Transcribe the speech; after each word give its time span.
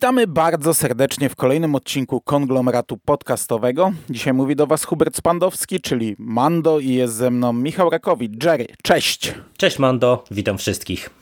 Witamy 0.00 0.26
bardzo 0.26 0.74
serdecznie 0.74 1.28
w 1.28 1.36
kolejnym 1.36 1.74
odcinku 1.74 2.20
konglomeratu 2.20 2.96
podcastowego. 2.96 3.92
Dzisiaj 4.10 4.32
mówi 4.32 4.56
do 4.56 4.66
Was 4.66 4.84
Hubert 4.84 5.16
Spandowski, 5.16 5.80
czyli 5.80 6.16
Mando 6.18 6.78
i 6.78 6.94
jest 6.94 7.14
ze 7.14 7.30
mną 7.30 7.52
Michał 7.52 7.90
Rakowicz. 7.90 8.44
Jerry, 8.44 8.66
cześć! 8.82 9.34
Cześć 9.56 9.78
Mando, 9.78 10.24
witam 10.30 10.58
wszystkich. 10.58 11.19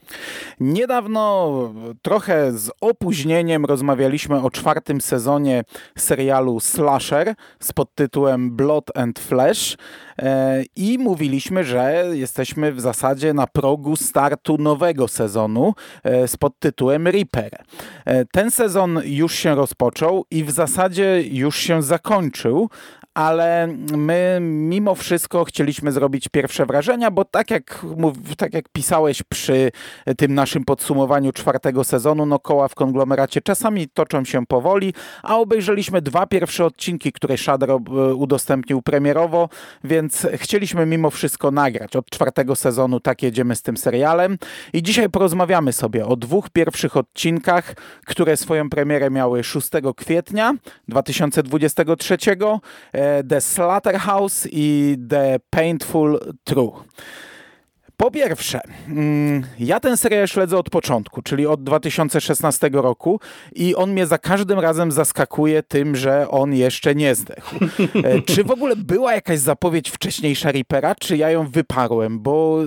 Niedawno, 0.61 1.75
trochę 2.03 2.53
z 2.53 2.71
opóźnieniem, 2.81 3.65
rozmawialiśmy 3.65 4.43
o 4.43 4.51
czwartym 4.51 5.01
sezonie 5.01 5.65
serialu 5.99 6.61
Slasher 6.61 7.35
z 7.61 7.73
podtytułem 7.73 8.57
Blood 8.57 8.99
and 8.99 9.19
Flesh 9.19 9.77
e, 10.19 10.63
i 10.77 10.99
mówiliśmy, 10.99 11.65
że 11.65 12.05
jesteśmy 12.13 12.73
w 12.73 12.81
zasadzie 12.81 13.35
na 13.35 13.47
progu 13.47 13.97
startu 13.97 14.59
nowego 14.59 15.09
sezonu 15.09 15.75
e, 16.05 16.29
z 16.29 16.37
podtytułem 16.37 17.07
Reaper. 17.07 17.65
E, 18.05 18.25
ten 18.25 18.51
sezon 18.51 19.01
już 19.05 19.35
się 19.35 19.55
rozpoczął 19.55 20.25
i 20.31 20.45
w 20.45 20.51
zasadzie 20.51 21.23
już 21.23 21.57
się 21.57 21.83
zakończył, 21.83 22.71
ale 23.19 23.69
my 23.97 24.39
mimo 24.41 24.95
wszystko 24.95 25.45
chcieliśmy 25.45 25.93
zrobić 25.93 26.29
pierwsze 26.29 26.67
wrażenia, 26.67 27.11
bo 27.11 27.25
tak 27.25 27.51
jak, 27.51 27.85
tak 28.37 28.55
jak 28.55 28.69
pisałeś 28.69 29.23
przy 29.23 29.71
tym 30.17 30.35
naszym 30.35 30.65
podsumowaniu 30.65 31.33
czwartego 31.33 31.85
sezonu, 31.85 32.27
no 32.27 32.39
koła 32.39 32.69
w 32.69 32.75
konglomeracie 32.75 33.41
czasami 33.41 33.89
toczą 33.89 34.25
się 34.25 34.47
powoli, 34.47 34.95
a 35.23 35.39
obejrzeliśmy 35.39 36.03
dwa 36.03 36.27
pierwsze 36.27 36.65
odcinki, 36.65 37.13
które 37.13 37.39
Shudder 37.39 37.71
udostępnił 38.15 38.83
premierowo, 38.83 39.49
więc 39.85 40.27
chcieliśmy 40.35 40.87
mimo 40.87 41.11
wszystko 41.11 41.51
nagrać. 41.51 41.97
Od 41.97 42.11
czwartego 42.11 42.57
sezonu 42.57 43.01
tak 43.01 43.23
jedziemy 43.23 43.57
z 43.57 43.63
tym 43.63 43.77
serialem 43.77 44.39
i 44.73 44.83
dzisiaj 44.83 45.11
porozmawiamy 45.11 45.73
sobie 45.73 46.07
o 46.07 46.17
dwóch 46.17 46.51
pierwszych 46.51 46.97
odcinkach, 46.97 47.75
które 48.07 48.37
swoją 48.37 48.71
premierę 48.71 49.11
miały 49.11 49.45
6 49.45 49.69
kwietnia 49.97 50.55
2023 50.89 52.17
The 53.25 53.41
Slaughterhouse 53.41 54.47
i 54.47 54.97
The 54.99 55.41
Painful 55.51 56.19
Truth. 56.45 56.87
Po 58.01 58.11
pierwsze, 58.11 58.61
mm, 58.89 59.45
ja 59.59 59.81
ten 59.81 59.97
serial 59.97 60.29
śledzę 60.29 60.59
od 60.59 60.71
początku, 60.71 61.23
czyli 61.23 61.47
od 61.47 61.65
2016 61.65 62.71
roku 62.73 63.21
i 63.55 63.75
on 63.75 63.93
mnie 63.93 64.07
za 64.07 64.19
każdym 64.19 64.59
razem 64.59 64.93
zaskakuje 64.93 65.63
tym, 65.63 65.97
że 65.97 66.29
on 66.31 66.55
jeszcze 66.55 66.95
nie 66.95 67.15
zdechł. 67.15 67.55
E, 68.05 68.23
czy 68.23 68.45
w 68.45 68.51
ogóle 68.51 68.77
była 68.77 69.15
jakaś 69.15 69.39
zapowiedź 69.39 69.91
wcześniejsza 69.91 70.53
Reapera, 70.53 70.95
czy 70.95 71.17
ja 71.17 71.31
ją 71.31 71.47
wyparłem? 71.47 72.21
Bo 72.21 72.59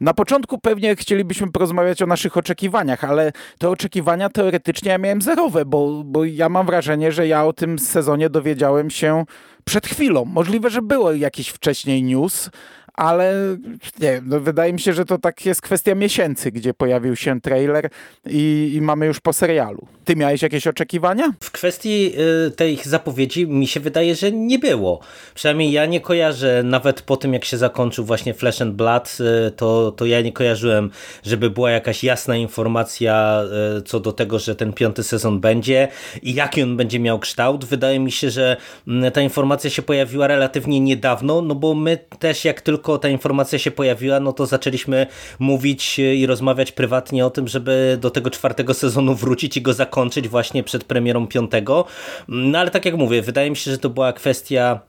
na 0.00 0.14
początku 0.14 0.58
pewnie 0.58 0.96
chcielibyśmy 0.96 1.52
porozmawiać 1.52 2.02
o 2.02 2.06
naszych 2.06 2.36
oczekiwaniach, 2.36 3.04
ale 3.04 3.32
te 3.58 3.70
oczekiwania 3.70 4.28
teoretycznie 4.28 4.90
ja 4.90 4.98
miałem 4.98 5.22
zerowe, 5.22 5.64
bo, 5.64 6.02
bo 6.04 6.24
ja 6.24 6.48
mam 6.48 6.66
wrażenie, 6.66 7.12
że 7.12 7.26
ja 7.26 7.44
o 7.44 7.52
tym 7.52 7.78
sezonie 7.78 8.30
dowiedziałem 8.30 8.90
się 8.90 9.24
przed 9.64 9.86
chwilą. 9.86 10.24
Możliwe, 10.24 10.70
że 10.70 10.82
było 10.82 11.12
jakiś 11.12 11.48
wcześniej 11.48 12.02
news, 12.02 12.50
ale 12.98 13.56
nie 14.00 14.22
no 14.24 14.40
wydaje 14.40 14.72
mi 14.72 14.80
się, 14.80 14.92
że 14.92 15.04
to 15.04 15.18
tak 15.18 15.46
jest 15.46 15.62
kwestia 15.62 15.94
miesięcy, 15.94 16.52
gdzie 16.52 16.74
pojawił 16.74 17.16
się 17.16 17.40
trailer 17.40 17.90
i, 18.26 18.72
i 18.74 18.80
mamy 18.80 19.06
już 19.06 19.20
po 19.20 19.32
serialu. 19.32 19.86
Ty 20.04 20.16
miałeś 20.16 20.42
jakieś 20.42 20.66
oczekiwania? 20.66 21.32
W 21.40 21.50
kwestii 21.50 22.12
y, 22.46 22.50
tej 22.50 22.78
zapowiedzi 22.84 23.46
mi 23.46 23.66
się 23.66 23.80
wydaje, 23.80 24.14
że 24.14 24.32
nie 24.32 24.58
było. 24.58 25.00
Przynajmniej 25.34 25.72
ja 25.72 25.86
nie 25.86 26.00
kojarzę, 26.00 26.62
nawet 26.62 27.02
po 27.02 27.16
tym 27.16 27.34
jak 27.34 27.44
się 27.44 27.56
zakończył 27.56 28.04
właśnie 28.04 28.34
Flesh 28.34 28.62
and 28.62 28.74
Blood, 28.74 29.18
y, 29.48 29.50
to, 29.50 29.92
to 29.92 30.06
ja 30.06 30.20
nie 30.20 30.32
kojarzyłem, 30.32 30.90
żeby 31.22 31.50
była 31.50 31.70
jakaś 31.70 32.04
jasna 32.04 32.36
informacja 32.36 33.42
y, 33.78 33.82
co 33.82 34.00
do 34.00 34.12
tego, 34.12 34.38
że 34.38 34.56
ten 34.56 34.72
piąty 34.72 35.02
sezon 35.02 35.40
będzie 35.40 35.88
i 36.22 36.34
jaki 36.34 36.62
on 36.62 36.76
będzie 36.76 37.00
miał 37.00 37.18
kształt. 37.18 37.64
Wydaje 37.64 38.00
mi 38.00 38.12
się, 38.12 38.30
że 38.30 38.56
mm, 38.88 39.12
ta 39.12 39.20
informacja 39.20 39.70
się 39.70 39.82
pojawiła 39.82 40.26
relatywnie 40.26 40.80
niedawno, 40.80 41.42
no 41.42 41.54
bo 41.54 41.74
my 41.74 41.98
też 42.18 42.44
jak 42.44 42.60
tylko 42.60 42.87
tylko 42.88 42.98
ta 42.98 43.08
informacja 43.08 43.58
się 43.58 43.70
pojawiła, 43.70 44.20
no 44.20 44.32
to 44.32 44.46
zaczęliśmy 44.46 45.06
mówić 45.38 45.98
i 45.98 46.26
rozmawiać 46.26 46.72
prywatnie 46.72 47.26
o 47.26 47.30
tym, 47.30 47.48
żeby 47.48 47.98
do 48.00 48.10
tego 48.10 48.30
czwartego 48.30 48.74
sezonu 48.74 49.14
wrócić 49.14 49.56
i 49.56 49.62
go 49.62 49.72
zakończyć 49.72 50.28
właśnie 50.28 50.62
przed 50.62 50.84
premierą 50.84 51.26
piątego. 51.26 51.84
No 52.28 52.58
ale 52.58 52.70
tak 52.70 52.84
jak 52.84 52.96
mówię, 52.96 53.22
wydaje 53.22 53.50
mi 53.50 53.56
się, 53.56 53.70
że 53.70 53.78
to 53.78 53.90
była 53.90 54.12
kwestia 54.12 54.80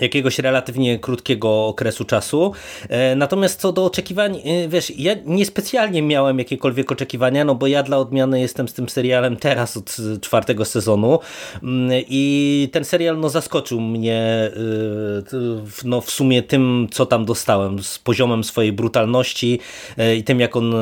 jakiegoś 0.00 0.38
relatywnie 0.38 0.98
krótkiego 0.98 1.66
okresu 1.66 2.04
czasu. 2.04 2.52
E, 2.88 3.16
natomiast 3.16 3.60
co 3.60 3.72
do 3.72 3.84
oczekiwań, 3.84 4.40
e, 4.44 4.68
wiesz, 4.68 4.92
ja 4.96 5.14
niespecjalnie 5.24 6.02
miałem 6.02 6.38
jakiekolwiek 6.38 6.92
oczekiwania, 6.92 7.44
no 7.44 7.54
bo 7.54 7.66
ja 7.66 7.82
dla 7.82 7.98
odmiany 7.98 8.40
jestem 8.40 8.68
z 8.68 8.72
tym 8.72 8.88
serialem 8.88 9.36
teraz 9.36 9.76
od 9.76 9.96
czwartego 10.20 10.64
sezonu 10.64 11.18
mm, 11.62 11.90
i 12.08 12.68
ten 12.72 12.84
serial 12.84 13.20
no 13.20 13.28
zaskoczył 13.28 13.80
mnie 13.80 14.14
e, 14.14 14.50
no 15.84 16.00
w 16.00 16.10
sumie 16.10 16.42
tym, 16.42 16.88
co 16.90 17.06
tam 17.06 17.24
dostałem, 17.24 17.82
z 17.82 17.98
poziomem 17.98 18.44
swojej 18.44 18.72
brutalności 18.72 19.58
i 20.16 20.24
tym, 20.24 20.40
jak 20.40 20.56
on 20.56 20.74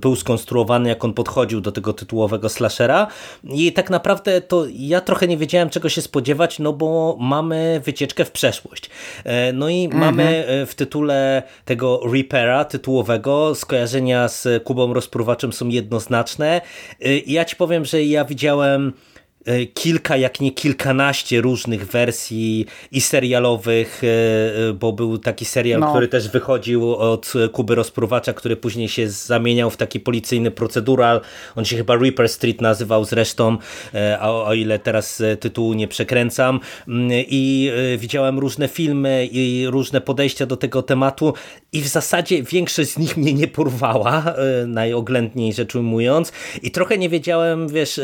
był 0.00 0.16
skonstruowany, 0.16 0.88
jak 0.88 1.04
on 1.04 1.14
podchodził 1.14 1.60
do 1.60 1.72
tego 1.72 1.92
tytułowego 1.92 2.48
slashera 2.48 3.06
i 3.44 3.72
tak 3.72 3.90
naprawdę 3.90 4.40
to 4.40 4.64
ja 4.72 5.00
trochę 5.00 5.28
nie 5.28 5.36
wiedziałem, 5.36 5.70
czego 5.70 5.88
się 5.88 6.02
spodziewać, 6.02 6.58
no 6.58 6.72
bo 6.72 7.16
mamy 7.20 7.80
wycieczkę 7.84 8.24
w 8.24 8.30
przeszłość. 8.36 8.90
E, 9.24 9.52
no 9.52 9.68
i 9.68 9.84
mhm. 9.84 10.00
mamy 10.00 10.46
e, 10.46 10.66
w 10.66 10.74
tytule 10.74 11.42
tego 11.64 12.00
Reapera 12.12 12.64
tytułowego 12.64 13.54
skojarzenia 13.54 14.28
z 14.28 14.64
Kubą 14.64 14.94
Rozpruwaczem 14.94 15.52
są 15.52 15.68
jednoznaczne. 15.68 16.60
E, 17.00 17.18
ja 17.26 17.44
ci 17.44 17.56
powiem, 17.56 17.84
że 17.84 18.04
ja 18.04 18.24
widziałem 18.24 18.92
kilka, 19.74 20.16
jak 20.16 20.40
nie 20.40 20.52
kilkanaście 20.52 21.40
różnych 21.40 21.86
wersji 21.86 22.66
i 22.92 23.00
serialowych, 23.00 24.02
e, 24.04 24.06
e, 24.68 24.72
bo 24.72 24.92
był 24.92 25.18
taki 25.18 25.44
serial, 25.44 25.80
no. 25.80 25.90
który 25.90 26.08
też 26.08 26.28
wychodził 26.28 26.94
od 26.94 27.32
Kuby 27.52 27.74
Rozpruwacza, 27.74 28.32
który 28.32 28.56
później 28.56 28.88
się 28.88 29.08
zamieniał 29.08 29.70
w 29.70 29.76
taki 29.76 30.00
policyjny 30.00 30.50
procedural. 30.50 31.20
On 31.56 31.64
się 31.64 31.76
chyba 31.76 31.96
Reaper 31.96 32.28
Street 32.28 32.60
nazywał 32.60 33.04
zresztą, 33.04 33.58
a 34.20 34.32
o 34.32 34.54
ile 34.54 34.78
teraz 34.78 35.22
tytułu 35.40 35.74
nie 35.74 35.88
przekręcam. 35.88 36.60
Mm, 36.88 37.08
I 37.12 37.70
widziałem 37.98 38.38
różne 38.38 38.68
filmy 38.68 39.28
i 39.32 39.66
różne 39.68 40.00
podejścia 40.00 40.46
do 40.46 40.56
tego 40.56 40.82
tematu 40.82 41.34
i 41.72 41.80
w 41.80 41.88
zasadzie 41.88 42.42
większość 42.42 42.90
z 42.90 42.98
nich 42.98 43.16
mnie 43.16 43.32
nie 43.32 43.48
porwała, 43.48 44.34
najoględniej 44.66 45.52
rzecz 45.52 45.74
ujmując. 45.74 46.32
I 46.62 46.70
trochę 46.70 46.98
nie 46.98 47.08
wiedziałem, 47.08 47.68
wiesz, 47.68 48.00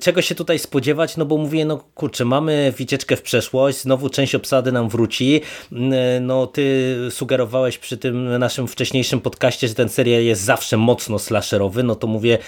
czego 0.00 0.22
się 0.22 0.34
tutaj 0.34 0.58
spodziewać 0.58 0.77
spodziewać, 0.78 1.16
no 1.16 1.24
bo 1.24 1.36
mówię, 1.36 1.64
no 1.64 1.84
kurczę, 1.94 2.24
mamy 2.24 2.72
wycieczkę 2.76 3.16
w 3.16 3.22
przeszłość, 3.22 3.78
znowu 3.78 4.08
część 4.08 4.34
obsady 4.34 4.72
nam 4.72 4.88
wróci. 4.88 5.40
Mm, 5.72 6.26
no 6.26 6.46
ty 6.46 6.96
sugerowałeś 7.10 7.78
przy 7.78 7.96
tym 7.96 8.38
naszym 8.38 8.68
wcześniejszym 8.68 9.20
podcaście, 9.20 9.68
że 9.68 9.74
ten 9.74 9.88
serial 9.88 10.22
jest 10.22 10.42
zawsze 10.42 10.76
mocno 10.76 11.18
slasherowy, 11.18 11.82
no 11.82 11.94
to 11.94 12.06
mówię, 12.06 12.38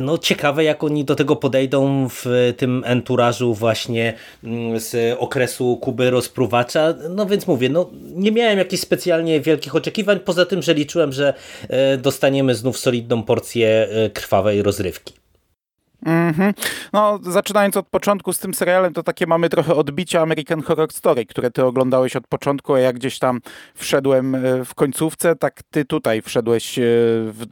no 0.00 0.18
ciekawe 0.18 0.64
jak 0.64 0.84
oni 0.84 1.04
do 1.04 1.14
tego 1.14 1.36
podejdą 1.36 2.08
w 2.08 2.52
tym 2.56 2.82
enturażu 2.86 3.54
właśnie 3.54 4.14
mm, 4.44 4.80
z 4.80 5.16
okresu 5.18 5.76
Kuby 5.76 6.10
Rozpruwacza, 6.10 6.94
no 7.10 7.26
więc 7.26 7.46
mówię, 7.46 7.68
no 7.68 7.90
nie 8.14 8.32
miałem 8.32 8.58
jakichś 8.58 8.82
specjalnie 8.82 9.40
wielkich 9.40 9.76
oczekiwań, 9.76 10.20
poza 10.20 10.46
tym, 10.46 10.62
że 10.62 10.74
liczyłem, 10.74 11.12
że 11.12 11.34
e, 11.68 11.96
dostaniemy 11.98 12.54
znów 12.54 12.78
solidną 12.78 13.22
porcję 13.22 13.88
e, 13.90 14.10
krwawej 14.10 14.62
rozrywki. 14.62 15.19
Mm 16.06 16.32
-hmm. 16.32 16.54
No, 16.92 17.18
zaczynając 17.22 17.76
od 17.76 17.88
początku 17.88 18.32
z 18.32 18.38
tym 18.38 18.54
serialem, 18.54 18.92
to 18.92 19.02
takie 19.02 19.26
mamy 19.26 19.48
trochę 19.48 19.74
odbicia 19.74 20.20
American 20.20 20.62
Horror 20.62 20.92
Story, 20.92 21.26
które 21.26 21.50
ty 21.50 21.64
oglądałeś 21.64 22.16
od 22.16 22.26
początku, 22.26 22.74
a 22.74 22.80
ja 22.80 22.92
gdzieś 22.92 23.18
tam 23.18 23.40
wszedłem 23.74 24.34
e, 24.34 24.64
w 24.64 24.74
końcówce, 24.74 25.36
tak 25.36 25.60
ty 25.70 25.84
tutaj 25.84 26.22
wszedłeś 26.22 26.78
e, 26.78 26.82
w, 27.26 27.46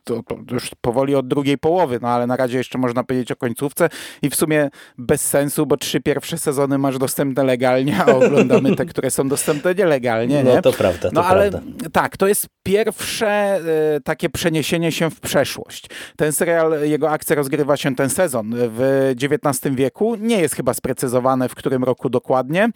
już 0.51 0.71
powoli 0.81 1.15
od 1.15 1.29
drugiej 1.29 1.59
połowy, 1.59 1.99
no 2.03 2.09
ale 2.09 2.27
na 2.27 2.37
razie 2.37 2.59
jeszcze 2.59 2.79
można 2.79 3.05
powiedzieć 3.05 3.33
o 3.33 3.37
końcówce 3.37 3.89
i 4.23 4.31
w 4.31 4.37
sumie 4.37 4.71
bez 4.99 5.21
sensu, 5.21 5.67
bo 5.67 5.77
trzy 5.77 6.01
pierwsze 6.01 6.39
sezony 6.39 6.79
masz 6.79 6.99
dostępne 6.99 7.45
legalnie, 7.45 8.05
a 8.07 8.07
oglądamy 8.07 8.77
te, 8.77 8.87
które 8.87 9.11
są 9.11 9.29
dostępne 9.29 9.75
nielegalnie. 9.75 10.45
No 10.45 10.55
nie? 10.55 10.63
to 10.63 10.73
prawda, 10.73 11.09
to 11.09 11.15
No 11.15 11.25
ale 11.25 11.51
prawda. 11.51 11.91
tak, 11.93 12.17
to 12.17 12.29
jest 12.29 12.47
pierwsze 12.63 13.61
y, 13.97 14.01
takie 14.01 14.29
przeniesienie 14.29 14.93
się 14.93 15.11
w 15.11 15.21
przeszłość. 15.21 15.87
Ten 16.17 16.33
serial, 16.33 16.73
jego 16.83 17.11
akcja 17.11 17.37
rozgrywa 17.37 17.77
się 17.77 17.95
ten 17.95 18.11
sezon 18.11 18.38
sezon 18.39 18.55
w 18.57 19.13
XIX 19.23 19.75
wieku. 19.77 20.17
Nie 20.17 20.41
jest 20.41 20.55
chyba 20.55 20.75
sprecyzowane, 20.75 21.49
w 21.49 21.55
którym 21.55 21.85
roku 21.85 22.11
dokładnie. 22.11 22.69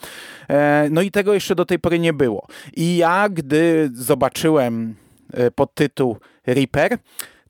E, 0.49 0.89
no 0.91 1.03
i 1.03 1.11
tego 1.11 1.35
jeszcze 1.35 1.55
do 1.55 1.65
tej 1.65 1.79
pory 1.79 1.99
nie 1.99 2.13
było. 2.13 2.47
I 2.77 2.97
ja, 2.97 3.29
gdy 3.29 3.91
zobaczyłem 3.95 4.95
e, 5.33 5.51
podtytuł 5.51 6.17
Reaper, 6.47 6.99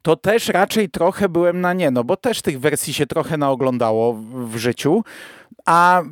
to 0.02 0.16
też 0.16 0.48
raczej 0.48 0.90
trochę 0.90 1.28
byłem 1.28 1.60
na 1.60 1.72
nie, 1.72 1.90
no 1.90 2.04
bo 2.04 2.16
też 2.16 2.42
tych 2.42 2.60
wersji 2.60 2.94
się 2.94 3.06
trochę 3.06 3.36
naoglądało 3.36 4.14
w 4.32 4.56
życiu, 4.56 5.04
a 5.66 6.02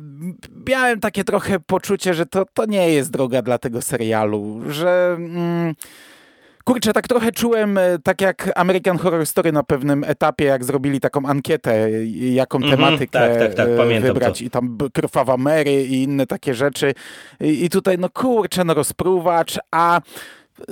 miałem 0.67 0.99
takie 0.99 1.23
trochę 1.23 1.59
poczucie, 1.59 2.13
że 2.13 2.25
to, 2.25 2.45
to 2.53 2.65
nie 2.65 2.89
jest 2.89 3.11
droga 3.11 3.41
dla 3.41 3.57
tego 3.57 3.81
serialu, 3.81 4.61
że... 4.69 5.15
Mm, 5.17 5.75
Kurczę, 6.63 6.93
tak 6.93 7.07
trochę 7.07 7.31
czułem, 7.31 7.77
e, 7.77 7.99
tak 8.03 8.21
jak 8.21 8.49
American 8.55 8.97
Horror 8.97 9.25
Story 9.25 9.51
na 9.51 9.63
pewnym 9.63 10.03
etapie, 10.03 10.45
jak 10.45 10.63
zrobili 10.63 10.99
taką 10.99 11.25
ankietę, 11.25 11.89
jaką 12.11 12.57
mm 12.57 12.69
-hmm, 12.69 12.75
tematykę 12.75 13.19
tak, 13.19 13.39
tak, 13.39 13.53
tak, 13.77 14.01
wybrać 14.01 14.39
to. 14.39 14.45
i 14.45 14.49
tam 14.49 14.77
krwawa 14.93 15.37
Mary 15.37 15.83
i 15.83 16.03
inne 16.03 16.27
takie 16.27 16.53
rzeczy. 16.53 16.93
I, 17.41 17.65
i 17.65 17.69
tutaj, 17.69 17.97
no 17.97 18.09
kurczę, 18.09 18.63
no 18.63 18.73
rozpruwacz, 18.73 19.59
a 19.71 20.01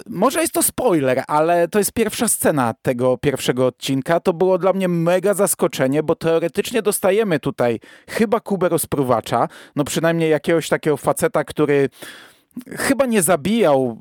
może 0.09 0.41
jest 0.41 0.53
to 0.53 0.63
spoiler, 0.63 1.23
ale 1.27 1.67
to 1.67 1.79
jest 1.79 1.91
pierwsza 1.91 2.27
scena 2.27 2.73
tego 2.81 3.17
pierwszego 3.17 3.67
odcinka. 3.67 4.19
To 4.19 4.33
było 4.33 4.57
dla 4.57 4.73
mnie 4.73 4.87
mega 4.87 5.33
zaskoczenie, 5.33 6.03
bo 6.03 6.15
teoretycznie 6.15 6.81
dostajemy 6.81 7.39
tutaj 7.39 7.79
chyba 8.07 8.39
Kubę 8.39 8.69
rozpruwacza, 8.69 9.47
no 9.75 9.83
przynajmniej 9.83 10.29
jakiegoś 10.31 10.69
takiego 10.69 10.97
faceta, 10.97 11.43
który 11.43 11.89
chyba 12.77 13.05
nie 13.05 13.21
zabijał 13.21 13.97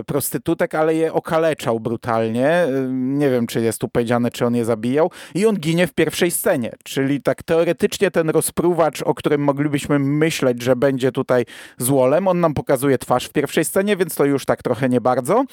e, 0.00 0.04
prostytutek, 0.04 0.74
ale 0.74 0.94
je 0.94 1.12
okaleczał 1.12 1.80
brutalnie. 1.80 2.48
E, 2.48 2.68
nie 2.92 3.30
wiem, 3.30 3.46
czy 3.46 3.60
jest 3.60 3.78
tu 3.78 3.88
powiedziane, 3.88 4.30
czy 4.30 4.46
on 4.46 4.54
je 4.54 4.64
zabijał. 4.64 5.10
I 5.34 5.46
on 5.46 5.56
ginie 5.56 5.86
w 5.86 5.94
pierwszej 5.94 6.30
scenie. 6.30 6.72
Czyli 6.84 7.22
tak 7.22 7.42
teoretycznie 7.42 8.10
ten 8.10 8.30
rozpruwacz, 8.30 9.02
o 9.02 9.14
którym 9.14 9.40
moglibyśmy 9.40 9.98
myśleć, 9.98 10.62
że 10.62 10.76
będzie 10.76 11.12
tutaj 11.12 11.44
złolem, 11.78 12.28
on 12.28 12.40
nam 12.40 12.54
pokazuje 12.54 12.98
twarz 12.98 13.26
w 13.26 13.32
pierwszej 13.32 13.64
scenie, 13.64 13.96
więc 13.96 14.14
to 14.14 14.24
już 14.24 14.44
tak 14.44 14.62
trochę 14.62 14.88
nie 14.88 15.00
bardzo. 15.00 15.44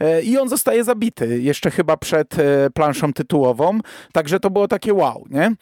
E, 0.00 0.22
I 0.22 0.38
on 0.38 0.48
zostaje 0.48 0.84
zabity, 0.84 1.40
jeszcze 1.42 1.70
chyba 1.70 1.96
przed 1.96 2.36
planszą 2.74 3.12
tytułową. 3.12 3.80
Także 4.12 4.40
to 4.40 4.50
było 4.50 4.68
takie 4.68 4.94
wow, 4.94 5.24
nie? 5.30 5.52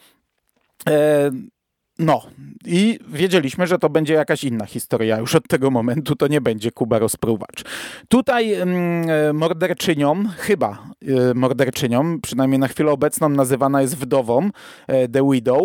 E, 1.99 2.03
no 2.03 2.21
i 2.65 2.99
wiedzieliśmy, 3.07 3.67
że 3.67 3.77
to 3.77 3.89
będzie 3.89 4.13
jakaś 4.13 4.43
inna 4.43 4.65
historia. 4.65 5.17
Już 5.17 5.35
od 5.35 5.47
tego 5.47 5.71
momentu 5.71 6.15
to 6.15 6.27
nie 6.27 6.41
będzie 6.41 6.71
Kuba 6.71 6.99
rozpruwacz. 6.99 7.63
Tutaj 8.09 8.53
mm, 8.53 9.09
e, 9.09 9.33
morderczynią, 9.33 10.23
chyba 10.37 10.83
y, 11.31 11.35
morderczynią, 11.35 12.21
przynajmniej 12.21 12.59
na 12.59 12.67
chwilę 12.67 12.91
obecną 12.91 13.29
nazywana 13.29 13.81
jest 13.81 13.97
wdową, 13.97 14.45
y, 14.45 15.09
The 15.09 15.29
Widow. 15.31 15.61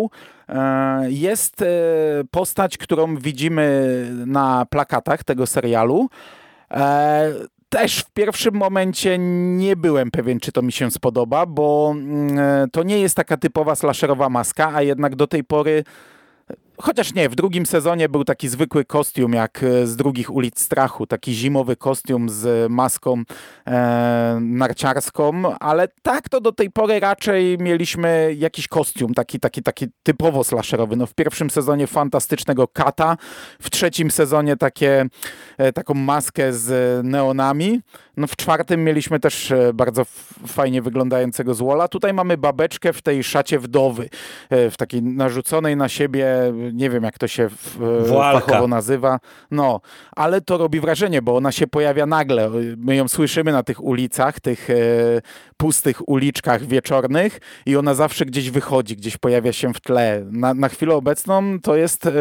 Jest 1.07 1.63
postać, 2.31 2.77
którą 2.77 3.17
widzimy 3.17 4.07
na 4.25 4.65
plakatach 4.69 5.23
tego 5.23 5.47
serialu 5.47 6.09
też 7.69 7.99
w 7.99 8.11
pierwszym 8.11 8.55
momencie 8.55 9.17
nie 9.57 9.75
byłem 9.75 10.11
pewien, 10.11 10.39
czy 10.39 10.51
to 10.51 10.61
mi 10.61 10.71
się 10.71 10.91
spodoba, 10.91 11.45
bo 11.45 11.93
mm, 11.95 12.69
to 12.69 12.83
nie 12.83 12.99
jest 12.99 13.15
taka 13.15 13.37
typowa 13.37 13.75
slasherowa 13.75 14.29
maska, 14.29 14.71
a 14.75 14.81
jednak 14.81 15.15
do 15.15 15.27
tej 15.27 15.43
pory 15.43 15.83
Chociaż 16.85 17.13
nie, 17.13 17.29
w 17.29 17.35
drugim 17.35 17.65
sezonie 17.65 18.09
był 18.09 18.23
taki 18.23 18.49
zwykły 18.49 18.85
kostium 18.85 19.33
jak 19.33 19.63
e, 19.63 19.87
z 19.87 19.95
drugich 19.95 20.33
ulic 20.33 20.59
strachu, 20.59 21.07
taki 21.07 21.33
zimowy 21.33 21.75
kostium 21.75 22.29
z 22.29 22.71
maską 22.71 23.21
e, 23.67 24.39
narciarską, 24.41 25.57
ale 25.59 25.87
tak 26.01 26.29
to 26.29 26.41
do 26.41 26.51
tej 26.51 26.71
pory 26.71 26.99
raczej 26.99 27.57
mieliśmy 27.57 28.35
jakiś 28.37 28.67
kostium, 28.67 29.13
taki, 29.13 29.39
taki, 29.39 29.63
taki 29.63 29.87
typowo 30.03 30.43
slasherowy. 30.43 30.95
No 30.95 31.05
w 31.05 31.13
pierwszym 31.13 31.49
sezonie 31.49 31.87
fantastycznego 31.87 32.67
kata, 32.67 33.17
w 33.61 33.69
trzecim 33.69 34.11
sezonie 34.11 34.57
takie, 34.57 35.05
e, 35.57 35.73
taką 35.73 35.93
maskę 35.93 36.53
z 36.53 37.05
neonami, 37.05 37.81
no 38.17 38.27
w 38.27 38.35
czwartym 38.35 38.83
mieliśmy 38.83 39.19
też 39.19 39.51
e, 39.51 39.73
bardzo 39.73 40.05
fajnie 40.47 40.81
wyglądającego 40.81 41.53
złola. 41.53 41.87
Tutaj 41.87 42.13
mamy 42.13 42.37
babeczkę 42.37 42.93
w 42.93 43.01
tej 43.01 43.23
szacie 43.23 43.59
wdowy, 43.59 44.09
e, 44.49 44.69
w 44.69 44.77
takiej 44.77 45.03
narzuconej 45.03 45.77
na 45.77 45.89
siebie 45.89 46.27
nie 46.73 46.89
wiem 46.89 47.03
jak 47.03 47.17
to 47.17 47.27
się 47.27 47.49
fachowo 48.33 48.67
nazywa. 48.67 49.19
No, 49.51 49.81
ale 50.15 50.41
to 50.41 50.57
robi 50.57 50.79
wrażenie, 50.79 51.21
bo 51.21 51.35
ona 51.35 51.51
się 51.51 51.67
pojawia 51.67 52.05
nagle. 52.05 52.49
My 52.77 52.95
ją 52.95 53.07
słyszymy 53.07 53.51
na 53.51 53.63
tych 53.63 53.83
ulicach, 53.83 54.39
tych 54.39 54.69
e, 54.69 54.75
pustych 55.57 56.09
uliczkach 56.09 56.65
wieczornych 56.65 57.39
i 57.65 57.75
ona 57.75 57.93
zawsze 57.93 58.25
gdzieś 58.25 58.49
wychodzi, 58.49 58.95
gdzieś 58.95 59.17
pojawia 59.17 59.53
się 59.53 59.73
w 59.73 59.81
tle. 59.81 60.25
Na, 60.31 60.53
na 60.53 60.69
chwilę 60.69 60.95
obecną 60.95 61.59
to 61.59 61.75
jest 61.75 62.05
e, 62.05 62.11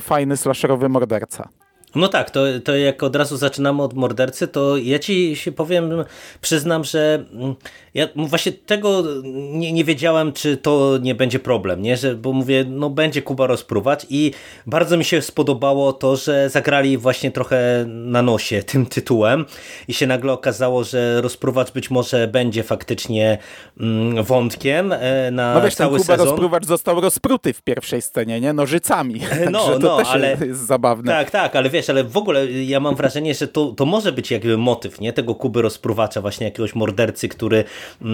fajny 0.00 0.36
slasherowy 0.36 0.88
morderca. 0.88 1.48
No 1.94 2.08
tak, 2.08 2.30
to, 2.30 2.40
to 2.64 2.76
jak 2.76 3.02
od 3.02 3.16
razu 3.16 3.36
zaczynamy 3.36 3.82
od 3.82 3.94
mordercy, 3.94 4.48
to 4.48 4.76
ja 4.76 4.98
ci 4.98 5.36
się 5.36 5.52
powiem, 5.52 6.04
przyznam, 6.40 6.84
że 6.84 7.24
mm, 7.32 7.54
ja 7.94 8.08
właśnie 8.16 8.52
tego 8.52 9.02
nie, 9.24 9.72
nie 9.72 9.84
wiedziałem, 9.84 10.32
czy 10.32 10.56
to 10.56 10.98
nie 11.02 11.14
będzie 11.14 11.38
problem, 11.38 11.82
nie? 11.82 11.96
Że, 11.96 12.14
bo 12.14 12.32
mówię, 12.32 12.64
no 12.68 12.90
będzie 12.90 13.22
Kuba 13.22 13.46
rozpruwać 13.46 14.06
i 14.10 14.32
bardzo 14.66 14.96
mi 14.96 15.04
się 15.04 15.22
spodobało 15.22 15.92
to, 15.92 16.16
że 16.16 16.50
zagrali 16.50 16.98
właśnie 16.98 17.30
trochę 17.30 17.84
na 17.86 18.22
nosie 18.22 18.62
tym 18.72 18.86
tytułem 18.86 19.44
i 19.88 19.94
się 19.94 20.06
nagle 20.06 20.32
okazało, 20.32 20.84
że 20.84 21.20
rozpruwacz 21.20 21.70
być 21.72 21.90
może 21.90 22.28
będzie 22.28 22.62
faktycznie 22.62 23.38
mm, 23.80 24.24
wątkiem 24.24 24.92
e, 24.92 25.30
na 25.30 25.54
no 25.54 25.60
wiesz, 25.60 25.74
cały 25.74 25.98
Kuba 25.98 26.16
sezon. 26.16 26.28
rozpruwacz 26.28 26.66
został 26.66 27.00
rozpruty 27.00 27.52
w 27.52 27.62
pierwszej 27.62 28.02
scenie, 28.02 28.40
nie? 28.40 28.52
Nożycami. 28.52 29.20
No, 29.50 29.68
to 29.68 29.78
no, 29.78 29.96
też 29.96 30.08
ale, 30.08 30.36
jest 30.40 30.66
zabawne. 30.66 31.12
Tak, 31.12 31.30
tak, 31.30 31.56
ale 31.56 31.70
wiesz, 31.70 31.77
ale 31.88 32.04
w 32.04 32.16
ogóle 32.16 32.52
ja 32.52 32.80
mam 32.80 32.94
wrażenie, 32.94 33.34
że 33.34 33.48
to, 33.48 33.66
to 33.66 33.86
może 33.86 34.12
być 34.12 34.30
jakby 34.30 34.56
motyw, 34.56 35.00
nie? 35.00 35.12
Tego 35.12 35.34
Kuby 35.34 35.62
rozpruwacza, 35.62 36.20
właśnie 36.20 36.46
jakiegoś 36.46 36.74
mordercy, 36.74 37.28
który 37.28 37.58
e, 37.58 38.04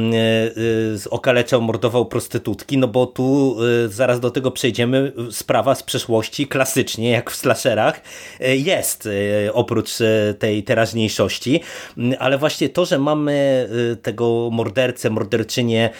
okaleczał, 1.11 1.63
mordował 1.63 2.07
prostytutki, 2.07 2.79
no 2.79 2.89
bo 2.89 3.07
tu 3.07 3.57
e, 3.85 3.89
zaraz 3.89 4.21
do 4.21 4.31
tego 4.31 4.51
przejdziemy, 4.51 5.13
sprawa 5.31 5.75
z 5.75 5.83
przeszłości 5.83 6.47
klasycznie, 6.47 7.11
jak 7.11 7.31
w 7.31 7.37
slasherach, 7.37 8.01
e, 8.41 8.57
jest 8.57 9.09
oprócz 9.53 9.91
tej 10.39 10.63
teraźniejszości, 10.63 11.61
mm, 11.99 12.17
ale 12.19 12.39
właśnie 12.39 12.69
to, 12.69 12.85
że 12.85 12.99
mamy 12.99 13.69
tego 14.03 14.49
mordercę, 14.53 15.11
morderczynię 15.11 15.91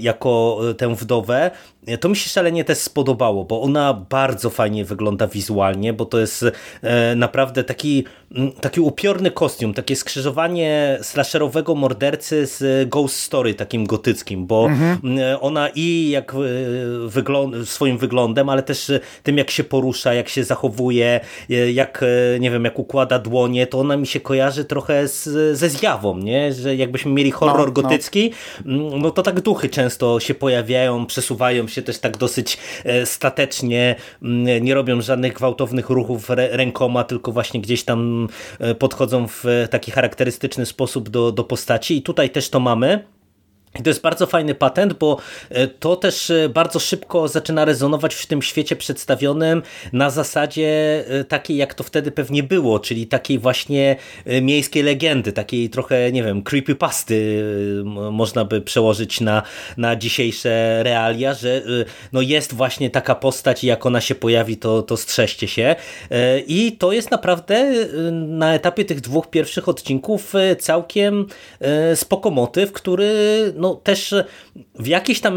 jako 0.00 0.60
tę 0.78 0.94
wdowę, 0.94 1.50
to 2.00 2.08
mi 2.08 2.16
się 2.16 2.28
szalenie 2.30 2.64
też 2.64 2.78
spodobało, 2.78 3.44
bo 3.44 3.62
ona 3.62 3.94
bardzo 4.10 4.50
fajnie 4.50 4.84
wygląda 4.84 5.26
wizualnie, 5.26 5.92
bo 5.92 6.04
to 6.04 6.18
jest 6.18 6.44
e, 6.82 7.14
naprawdę 7.14 7.64
taki, 7.64 8.04
mm, 8.34 8.52
taki 8.52 8.80
upiorny 8.80 9.30
kostium, 9.30 9.74
takie 9.74 9.96
skrzyżowanie 9.96 10.98
slasherowego 11.02 11.74
mordercy 11.74 12.46
z 12.46 12.88
Ghost 12.88 13.16
Story 13.20 13.54
takim 13.54 13.86
gotyckim, 13.86 14.46
bo 14.46 14.66
mhm. 14.66 14.98
Mm, 15.04 15.38
ona 15.40 15.68
i 15.74 16.10
jak 16.10 16.34
e, 16.34 16.38
wygląda, 17.08 17.64
swoim 17.64 17.98
wyglądem, 17.98 18.48
ale 18.48 18.62
też 18.62 18.92
tym 19.22 19.38
jak 19.38 19.50
się 19.50 19.64
porusza, 19.64 20.14
jak 20.14 20.28
się 20.28 20.44
zachowuje, 20.44 21.20
e, 21.50 21.72
jak 21.72 22.04
nie 22.40 22.50
wiem, 22.50 22.64
jak 22.64 22.78
układa 22.78 23.18
dłonie, 23.18 23.66
to 23.66 23.80
ona 23.80 23.96
mi 23.96 24.06
się 24.06 24.20
kojarzy 24.20 24.64
trochę 24.64 25.08
z, 25.08 25.22
ze 25.58 25.68
zjawą, 25.68 26.18
nie? 26.18 26.52
że 26.52 26.76
jakbyśmy 26.76 27.12
mieli 27.12 27.30
horror 27.30 27.58
no, 27.58 27.64
no. 27.66 27.72
gotycki, 27.72 28.30
no. 28.64 28.98
no 28.98 29.10
to 29.10 29.22
tak 29.22 29.40
duchy 29.40 29.68
często 29.68 30.20
się 30.20 30.34
pojawiają, 30.34 31.06
przesuwają 31.06 31.68
się 31.68 31.73
się 31.74 31.82
też 31.82 31.98
tak 31.98 32.16
dosyć 32.16 32.58
e, 32.84 33.06
statecznie, 33.06 33.96
mm, 34.22 34.64
nie 34.64 34.74
robią 34.74 35.00
żadnych 35.00 35.32
gwałtownych 35.32 35.90
ruchów 35.90 36.30
rękoma, 36.30 37.04
tylko 37.04 37.32
właśnie 37.32 37.60
gdzieś 37.60 37.84
tam 37.84 38.28
e, 38.58 38.74
podchodzą 38.74 39.28
w 39.28 39.44
taki 39.70 39.90
charakterystyczny 39.90 40.66
sposób 40.66 41.08
do, 41.08 41.32
do 41.32 41.44
postaci 41.44 41.96
i 41.96 42.02
tutaj 42.02 42.30
też 42.30 42.50
to 42.50 42.60
mamy. 42.60 43.04
I 43.80 43.82
to 43.82 43.90
jest 43.90 44.00
bardzo 44.00 44.26
fajny 44.26 44.54
patent, 44.54 44.92
bo 44.92 45.18
e, 45.50 45.66
to 45.66 45.96
też 45.96 46.30
e, 46.30 46.48
bardzo 46.48 46.78
szybko 46.78 47.28
zaczyna 47.28 47.64
rezonować 47.64 48.14
w 48.14 48.26
tym 48.26 48.42
świecie 48.42 48.76
przedstawionym 48.76 49.62
na 49.92 50.10
zasadzie 50.10 51.04
e, 51.08 51.24
takiej, 51.24 51.56
jak 51.56 51.74
to 51.74 51.84
wtedy 51.84 52.10
pewnie 52.10 52.42
było, 52.42 52.80
czyli 52.80 53.06
takiej 53.06 53.38
właśnie 53.38 53.96
miejskiej 54.42 54.82
legendy, 54.82 55.32
takiej 55.32 55.70
trochę, 55.70 56.12
nie 56.12 56.22
wiem, 56.22 56.42
creepypasty 56.42 57.44
można 58.12 58.44
by 58.44 58.60
przełożyć 58.60 59.20
na, 59.20 59.42
na 59.76 59.96
dzisiejsze 59.96 60.82
realia, 60.82 61.34
że 61.34 61.62
no 62.12 62.20
jest 62.20 62.54
właśnie 62.54 62.90
taka 62.90 63.14
postać 63.14 63.64
i 63.64 63.66
jak 63.66 63.86
ona 63.86 64.00
się 64.00 64.14
pojawi, 64.14 64.56
to, 64.56 64.82
to 64.82 64.96
strzeście 64.96 65.48
się. 65.48 65.76
I 66.46 66.72
to 66.72 66.92
jest 66.92 67.10
naprawdę 67.10 67.72
na 68.12 68.54
etapie 68.54 68.84
tych 68.84 69.00
dwóch 69.00 69.30
pierwszych 69.30 69.68
odcinków 69.68 70.32
całkiem 70.58 71.26
spoko 71.94 72.30
motyw, 72.30 72.72
który 72.72 73.14
no 73.64 73.74
też 73.74 74.14
w 74.74 74.86
jakiś 74.86 75.20
tam 75.20 75.34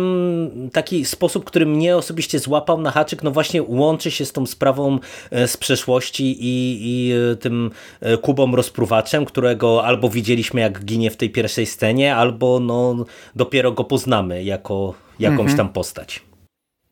taki 0.74 1.06
sposób, 1.06 1.46
który 1.46 1.66
mnie 1.66 1.98
osobiście 1.98 2.40
złapał 2.40 2.82
na 2.82 2.92
haczyk, 2.92 3.24
no 3.24 3.32
właśnie 3.32 3.64
łączy 3.64 4.12
się 4.12 4.26
z 4.26 4.32
tą 4.32 4.46
sprawą 4.46 5.00
e, 5.32 5.48
z 5.48 5.58
przeszłości 5.58 6.38
i, 6.40 6.80
i 6.82 7.14
e, 7.14 7.36
tym 7.36 7.72
e, 8.02 8.18
Kubą 8.18 8.56
rozpruwaczem, 8.56 9.26
którego 9.26 9.86
albo 9.86 10.10
widzieliśmy 10.10 10.62
jak 10.62 10.86
ginie 10.86 11.12
w 11.12 11.18
tej 11.18 11.30
pierwszej 11.30 11.66
scenie, 11.66 12.16
albo 12.16 12.60
no 12.60 13.06
dopiero 13.36 13.72
go 13.72 13.84
poznamy 13.84 14.44
jako 14.44 14.94
jakąś 15.20 15.40
mhm. 15.40 15.58
tam 15.58 15.70
postać. 15.70 16.27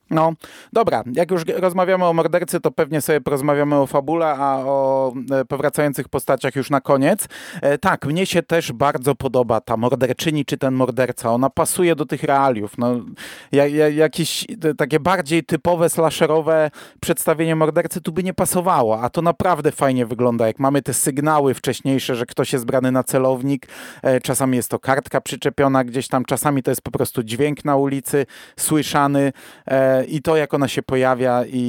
No, 0.10 0.34
dobra, 0.74 1.04
jak 1.14 1.32
już 1.32 1.42
rozmawiamy 1.56 2.06
o 2.06 2.14
mordercy, 2.14 2.60
to 2.60 2.72
pewnie 2.72 3.02
sobie 3.02 3.22
porozmawiamy 3.22 3.76
o 3.76 3.88
fabule, 3.88 4.28
a 4.28 4.58
o 4.66 5.14
e, 5.32 5.46
powracających 5.46 6.10
postaciach 6.10 6.56
już 6.56 6.70
na 6.70 6.82
koniec. 6.82 7.28
E, 7.62 7.78
tak, 7.78 8.06
mnie 8.06 8.26
się 8.26 8.44
też 8.44 8.72
bardzo 8.72 9.16
podoba 9.16 9.62
ta 9.62 9.78
morderczyni 9.78 10.46
czy 10.46 10.58
ten 10.58 10.74
morderca. 10.74 11.32
Ona 11.32 11.50
pasuje 11.50 11.96
do 11.96 12.06
tych 12.06 12.24
realiów. 12.24 12.78
No, 12.78 12.96
jakieś 13.96 14.46
takie 14.78 15.00
bardziej 15.00 15.44
typowe, 15.44 15.90
slasherowe 15.90 16.72
przedstawienie 17.00 17.56
mordercy 17.56 18.02
tu 18.02 18.12
by 18.12 18.24
nie 18.24 18.34
pasowało, 18.34 19.02
a 19.02 19.10
to 19.10 19.22
naprawdę 19.22 19.72
fajnie 19.72 20.06
wygląda, 20.06 20.48
jak 20.48 20.60
mamy 20.60 20.82
te 20.82 20.94
sygnały 20.94 21.54
wcześniejsze, 21.54 22.16
że 22.16 22.26
ktoś 22.26 22.54
jest 22.54 22.66
brany 22.66 22.92
na 22.92 23.04
celownik, 23.04 23.68
e, 24.04 24.20
czasami 24.20 24.58
jest 24.58 24.70
to 24.70 24.80
kartka 24.80 25.22
przyczepiona 25.22 25.84
gdzieś 25.84 26.08
tam, 26.08 26.26
czasami 26.26 26.64
to 26.64 26.72
jest 26.72 26.82
po 26.82 26.92
prostu 26.92 27.24
dźwięk 27.24 27.66
na 27.66 27.76
ulicy, 27.76 28.26
słyszany, 28.58 29.34
i 30.06 30.22
to, 30.22 30.38
jak 30.38 30.54
ona 30.54 30.68
się 30.68 30.84
pojawia 30.84 31.46
i, 31.46 31.60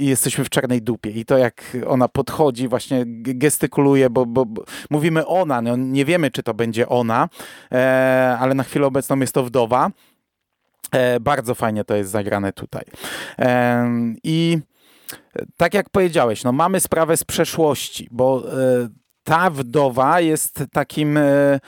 i, 0.00 0.06
jesteśmy 0.06 0.44
w 0.44 0.50
czarnej 0.50 0.82
dupie 0.82 1.10
i 1.10 1.24
to, 1.24 1.38
jak 1.38 1.76
ona 1.86 2.08
podchodzi, 2.08 2.68
właśnie 2.68 3.04
gestykuluje, 3.06 4.10
bo, 4.10 4.26
bo, 4.26 4.46
bo 4.46 4.64
mówimy 4.90 5.26
ona, 5.26 5.62
no, 5.62 5.76
nie 5.76 6.04
wiemy, 6.04 6.30
czy 6.30 6.42
to 6.42 6.54
będzie 6.54 6.88
ona, 6.88 7.28
e, 7.72 8.36
ale 8.40 8.54
na 8.54 8.64
chwilę 8.64 8.86
obecną 8.86 9.18
jest 9.18 9.34
to 9.34 9.44
wdowa. 9.44 9.90
E, 10.92 11.20
bardzo 11.20 11.54
fajnie 11.54 11.84
to 11.84 11.94
jest 11.96 12.10
zagrane 12.10 12.52
tutaj. 12.52 12.84
E, 13.38 13.90
I 14.24 14.58
tak 15.56 15.74
jak 15.74 15.90
powiedziałeś, 15.90 16.44
no 16.44 16.52
mamy 16.52 16.80
sprawę 16.80 17.16
z 17.16 17.24
przeszłości, 17.24 18.08
bo 18.10 18.42
e, 18.52 18.88
ta 19.24 19.50
wdowa 19.50 20.20
jest 20.20 20.64
takim 20.72 21.16
e, 21.16 21.20
E, 21.22 21.60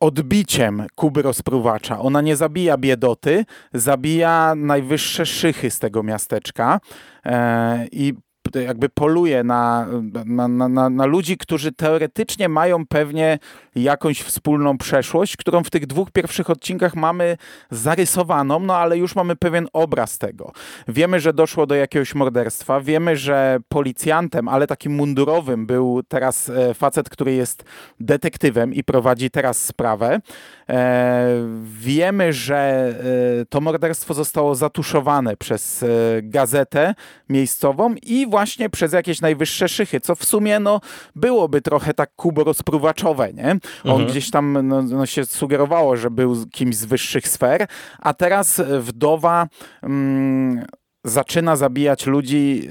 odbiciem 0.00 0.86
Kuby 0.94 1.22
rozpruwacza. 1.22 2.00
Ona 2.00 2.20
nie 2.20 2.36
zabija 2.36 2.78
biedoty, 2.78 3.44
zabija 3.74 4.54
najwyższe 4.56 5.26
szychy 5.26 5.70
z 5.70 5.78
tego 5.78 6.02
miasteczka 6.02 6.80
e, 7.26 7.86
i 7.92 8.14
jakby 8.54 8.88
poluje 8.88 9.44
na, 9.44 9.86
na, 10.26 10.48
na, 10.48 10.90
na, 10.90 11.06
ludzi, 11.06 11.38
którzy 11.38 11.72
teoretycznie 11.72 12.48
mają 12.48 12.86
pewnie 12.86 13.38
jakąś 13.74 14.20
wspólną 14.20 14.78
przeszłość, 14.78 15.36
którą 15.36 15.64
w 15.64 15.70
tych 15.70 15.86
dwóch 15.86 16.10
pierwszych 16.10 16.50
odcinkach 16.50 16.96
mamy 16.96 17.36
zarysowaną, 17.70 18.58
no 18.58 18.76
ale 18.76 18.98
już 18.98 19.14
mamy 19.14 19.36
pewien 19.36 19.68
obraz 19.72 20.18
tego. 20.18 20.52
Wiemy, 20.88 21.20
że 21.20 21.32
doszło 21.32 21.66
do 21.66 21.74
jakiegoś 21.74 22.14
morderstwa, 22.14 22.80
wiemy, 22.80 23.16
że 23.16 23.58
policjantem, 23.68 24.48
ale 24.48 24.66
takim 24.66 24.92
mundurowym 24.94 25.66
był 25.66 26.02
teraz 26.08 26.48
e, 26.48 26.74
facet, 26.74 27.08
który 27.08 27.34
jest 27.34 27.64
detektywem 28.00 28.74
i 28.74 28.84
prowadzi 28.84 29.30
teraz 29.30 29.64
sprawę. 29.64 30.20
E, 30.68 31.26
wiemy, 31.64 32.32
że 32.32 32.94
e, 33.40 33.44
to 33.46 33.60
morderstwo 33.60 34.14
zostało 34.14 34.54
zatuszowane 34.54 35.36
przez 35.36 35.84
gazetę 36.22 36.94
miejscową 37.28 37.94
i 38.02 38.26
właśnie 38.26 38.70
przez 38.70 38.92
jakieś 38.92 39.20
najwyższe 39.20 39.68
szychy, 39.68 40.00
co 40.00 40.14
w 40.14 40.24
sumie 40.24 40.60
no, 40.60 40.80
byłoby 41.14 41.60
trochę 41.60 41.94
tak 41.94 42.10
kuborozpruwaczowe, 42.16 43.32
nie? 43.32 43.56
On 43.84 43.90
mhm. 43.90 44.10
gdzieś 44.10 44.30
tam 44.30 44.68
no, 44.68 44.82
no, 44.82 45.06
się 45.06 45.24
sugerowało, 45.24 45.96
że 45.96 46.10
był 46.10 46.46
kimś 46.46 46.76
z 46.76 46.84
wyższych 46.84 47.28
sfer, 47.28 47.66
a 47.98 48.14
teraz 48.14 48.60
wdowa 48.80 49.48
mm, 49.82 50.64
zaczyna 51.04 51.56
zabijać 51.56 52.06
ludzi 52.06 52.68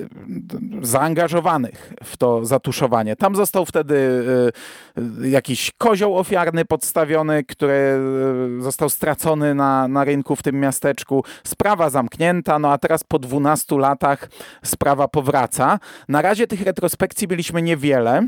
zaangażowanych 0.81 1.93
w 2.03 2.17
to 2.17 2.45
zatuszowanie. 2.45 3.15
Tam 3.15 3.35
został 3.35 3.65
wtedy 3.65 3.95
y, 5.23 5.29
jakiś 5.29 5.71
kozioł 5.77 6.17
ofiarny 6.17 6.65
podstawiony, 6.65 7.43
który 7.43 7.99
został 8.59 8.89
stracony 8.89 9.55
na, 9.55 9.87
na 9.87 10.03
rynku 10.03 10.35
w 10.35 10.43
tym 10.43 10.59
miasteczku. 10.59 11.23
Sprawa 11.43 11.89
zamknięta, 11.89 12.59
no 12.59 12.71
a 12.71 12.77
teraz 12.77 13.03
po 13.03 13.19
12 13.19 13.77
latach 13.77 14.29
sprawa 14.63 15.07
powraca. 15.07 15.79
Na 16.07 16.21
razie 16.21 16.47
tych 16.47 16.61
retrospekcji 16.61 17.27
byliśmy 17.27 17.61
niewiele. 17.61 18.27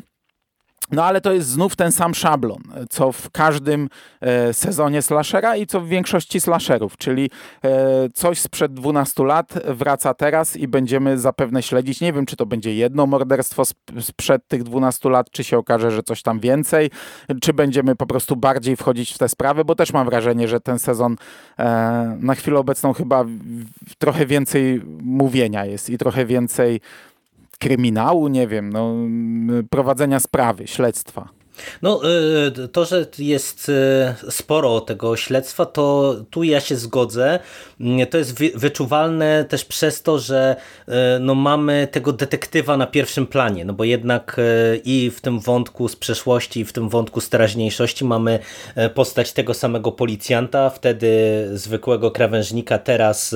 No 0.92 1.04
ale 1.06 1.22
to 1.22 1.34
jest 1.34 1.50
znów 1.50 1.76
ten 1.76 1.92
sam 1.92 2.14
szablon, 2.16 2.64
co 2.90 3.12
w 3.12 3.30
każdym 3.32 3.90
e, 4.22 4.54
sezonie 4.54 5.02
slashera 5.02 5.56
i 5.56 5.66
co 5.66 5.82
w 5.82 5.88
większości 5.88 6.42
slasherów, 6.42 6.98
czyli 6.98 7.30
e, 7.66 7.70
coś 8.14 8.40
sprzed 8.40 8.74
12 8.74 9.24
lat 9.24 9.54
wraca 9.68 10.14
teraz 10.14 10.58
i 10.58 10.68
będziemy 10.68 11.18
zapewne 11.18 11.64
śledzić. 11.64 12.02
Nie 12.02 12.14
wiem, 12.14 12.26
czy 12.26 12.36
to 12.36 12.46
będzie 12.46 12.76
jedno 12.76 13.06
morderstwo 13.06 13.64
sprzed 14.00 14.48
tych 14.48 14.64
12 14.64 15.10
lat, 15.10 15.32
czy 15.32 15.44
się 15.44 15.58
okaże, 15.58 15.92
że 15.92 16.04
coś 16.04 16.22
tam 16.22 16.40
więcej, 16.40 16.90
czy 17.42 17.54
będziemy 17.54 17.96
po 17.96 18.06
prostu 18.06 18.36
bardziej 18.36 18.76
wchodzić 18.76 19.14
w 19.14 19.18
te 19.18 19.30
sprawy, 19.30 19.66
bo 19.66 19.76
też 19.76 19.94
mam 19.94 20.06
wrażenie, 20.06 20.48
że 20.48 20.60
ten 20.60 20.80
sezon 20.80 21.16
e, 21.60 22.18
na 22.20 22.36
chwilę 22.36 22.60
obecną 22.60 22.94
chyba 22.94 23.26
trochę 23.98 24.26
więcej 24.26 24.82
mówienia 25.02 25.66
jest 25.66 25.90
i 25.90 25.98
trochę 25.98 26.26
więcej 26.26 26.82
kryminału, 27.64 28.28
nie 28.28 28.48
wiem, 28.48 28.70
no, 28.70 28.96
prowadzenia 29.70 30.20
sprawy, 30.20 30.68
śledztwa. 30.68 31.30
No, 31.82 32.02
y, 32.64 32.68
to, 32.68 32.86
że 32.86 33.06
jest 33.20 33.70
y, 33.70 34.32
sporo 34.32 34.82
tego 34.82 35.16
śledztwa, 35.16 35.66
to 35.66 36.16
tu 36.30 36.44
ja 36.44 36.60
się 36.60 36.76
zgodzę. 36.76 37.40
Mm, 37.82 38.08
to 38.08 38.18
jest 38.18 38.40
wyczuwalne 38.56 39.46
też 39.46 39.66
przez 39.66 40.02
to, 40.02 40.20
że 40.20 40.56
y, 40.88 40.94
no, 41.20 41.36
mamy 41.36 41.88
tego 41.92 42.14
detektywa 42.14 42.78
na 42.78 42.88
pierwszym 42.88 43.28
planie, 43.28 43.66
no 43.66 43.74
bo 43.74 43.84
jednak 43.84 44.38
i 44.86 45.12
w 45.16 45.22
tym 45.22 45.40
wątku 45.40 45.88
z 45.88 45.96
przeszłości, 45.96 46.60
i 46.60 46.66
w 46.66 46.74
tym 46.74 46.90
wątku 46.90 47.22
z 47.22 47.30
teraźniejszości 47.30 48.06
mamy 48.06 48.40
postać 48.94 49.34
tego 49.34 49.54
samego 49.54 49.92
policjanta, 49.92 50.70
wtedy 50.70 51.10
zwykłego 51.54 52.12
krawężnika, 52.12 52.78
teraz 52.78 53.36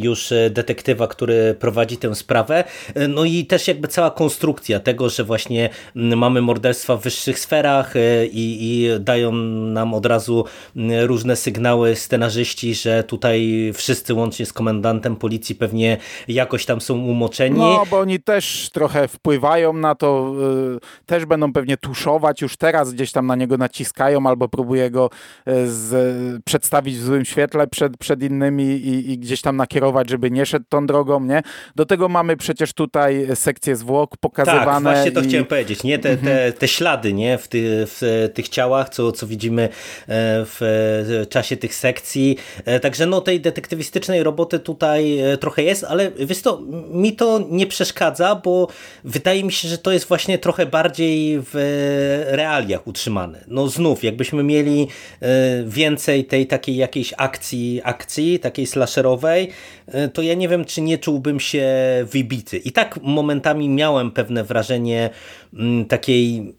już 0.00 0.32
detektywa, 0.50 1.06
który 1.06 1.54
prowadzi 1.54 1.96
tę 1.96 2.14
sprawę. 2.14 2.64
No 3.08 3.24
i 3.24 3.46
też 3.46 3.68
jakby 3.68 3.88
cała 3.88 4.10
konstrukcja 4.10 4.80
tego, 4.80 5.08
że 5.08 5.24
właśnie 5.24 5.70
mamy 5.94 6.40
morderstwa 6.40 6.96
wyższe 6.96 7.17
wyższych 7.18 7.38
sferach 7.38 7.96
e, 7.96 8.26
i, 8.26 8.58
i 8.60 9.00
dają 9.00 9.32
nam 9.32 9.94
od 9.94 10.06
razu 10.06 10.44
różne 11.06 11.36
sygnały 11.36 11.96
scenarzyści, 11.96 12.74
że 12.74 13.04
tutaj 13.04 13.70
wszyscy 13.74 14.14
łącznie 14.14 14.46
z 14.46 14.52
komendantem 14.52 15.16
policji 15.16 15.54
pewnie 15.54 15.96
jakoś 16.28 16.66
tam 16.66 16.80
są 16.80 16.98
umoczeni. 16.98 17.58
No, 17.58 17.84
bo 17.90 17.98
oni 17.98 18.20
też 18.20 18.70
trochę 18.72 19.08
wpływają 19.08 19.72
na 19.72 19.94
to, 19.94 20.34
y, 20.76 21.06
też 21.06 21.24
będą 21.24 21.52
pewnie 21.52 21.76
tuszować, 21.76 22.42
już 22.42 22.56
teraz 22.56 22.92
gdzieś 22.92 23.12
tam 23.12 23.26
na 23.26 23.36
niego 23.36 23.56
naciskają 23.56 24.26
albo 24.26 24.48
próbuje 24.48 24.90
go 24.90 25.10
y, 25.48 25.52
z, 25.68 26.42
przedstawić 26.44 26.96
w 26.96 27.02
złym 27.02 27.24
świetle 27.24 27.66
przed, 27.66 27.96
przed 27.96 28.22
innymi 28.22 28.64
i, 28.64 29.10
i, 29.10 29.18
gdzieś 29.18 29.40
tam 29.40 29.56
nakierować, 29.56 30.10
żeby 30.10 30.30
nie 30.30 30.46
szedł 30.46 30.66
tą 30.68 30.86
drogą, 30.86 31.20
nie? 31.20 31.42
Do 31.76 31.86
tego 31.86 32.08
mamy 32.08 32.36
przecież 32.36 32.72
tutaj 32.72 33.26
sekcję 33.34 33.76
zwłok 33.76 34.16
pokazywane. 34.16 34.66
Tak, 34.66 34.82
właśnie 34.82 35.12
to 35.12 35.20
i... 35.20 35.24
chciałem 35.28 35.46
powiedzieć, 35.46 35.82
nie? 35.82 35.98
Te, 35.98 36.16
te, 36.16 36.30
mhm. 36.30 36.52
te 36.52 36.68
ślady 36.68 37.07
ślady 37.08 37.12
nie? 37.12 37.38
W, 37.38 37.48
ty, 37.48 37.86
w 37.86 38.30
tych 38.34 38.48
ciałach, 38.48 38.88
co, 38.88 39.12
co 39.12 39.26
widzimy 39.26 39.62
e, 39.62 39.68
w 40.44 41.26
czasie 41.28 41.56
tych 41.56 41.74
sekcji. 41.74 42.36
E, 42.64 42.80
także 42.80 43.06
no 43.06 43.20
tej 43.20 43.40
detektywistycznej 43.40 44.22
roboty 44.22 44.58
tutaj 44.58 45.18
e, 45.18 45.36
trochę 45.36 45.62
jest, 45.62 45.84
ale 45.84 46.10
wiesz 46.10 46.42
to, 46.42 46.60
mi 46.90 47.12
to 47.12 47.40
nie 47.50 47.66
przeszkadza, 47.66 48.34
bo 48.34 48.68
wydaje 49.04 49.44
mi 49.44 49.52
się, 49.52 49.68
że 49.68 49.78
to 49.78 49.92
jest 49.92 50.08
właśnie 50.08 50.38
trochę 50.38 50.66
bardziej 50.66 51.40
w 51.40 51.54
realiach 52.28 52.86
utrzymane. 52.86 53.44
No 53.48 53.68
znów, 53.68 54.04
jakbyśmy 54.04 54.42
mieli 54.42 54.88
więcej 55.66 56.24
tej 56.24 56.46
takiej 56.46 56.76
jakiejś 56.76 57.14
akcji, 57.16 57.80
akcji 57.84 58.38
takiej 58.38 58.66
slasherowej, 58.66 59.48
to 60.12 60.22
ja 60.22 60.34
nie 60.34 60.48
wiem, 60.48 60.64
czy 60.64 60.80
nie 60.80 60.98
czułbym 60.98 61.40
się 61.40 61.66
wybity. 62.12 62.56
I 62.56 62.72
tak 62.72 62.98
momentami 63.02 63.68
miałem 63.68 64.10
pewne 64.10 64.44
wrażenie 64.44 65.10
mm, 65.54 65.84
takiej 65.84 66.54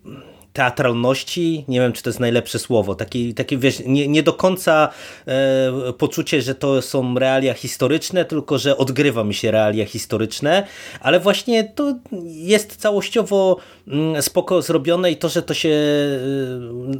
teatralności, 0.54 1.66
nie 1.68 1.80
wiem 1.80 1.94
czy 1.94 2.04
to 2.04 2.10
jest 2.10 2.20
najlepsze 2.20 2.60
słowo, 2.60 2.96
takie, 2.96 3.34
takie 3.34 3.58
wiesz, 3.58 3.82
nie, 3.86 4.08
nie 4.08 4.24
do 4.24 4.34
końca 4.34 4.90
e, 5.28 5.94
poczucie, 5.98 6.42
że 6.42 6.56
to 6.56 6.82
są 6.82 7.20
realia 7.20 7.54
historyczne, 7.54 8.26
tylko 8.26 8.58
że 8.58 8.78
odgrywa 8.78 9.24
mi 9.24 9.34
się 9.34 9.52
realia 9.52 9.86
historyczne, 9.86 10.68
ale 11.02 11.20
właśnie 11.20 11.64
to 11.64 11.96
jest 12.26 12.76
całościowo 12.76 13.58
mm, 13.88 14.22
spoko 14.22 14.62
zrobione 14.62 15.12
i 15.12 15.18
to, 15.18 15.30
że 15.30 15.42
to 15.42 15.54
się 15.54 15.70
e, 15.70 16.20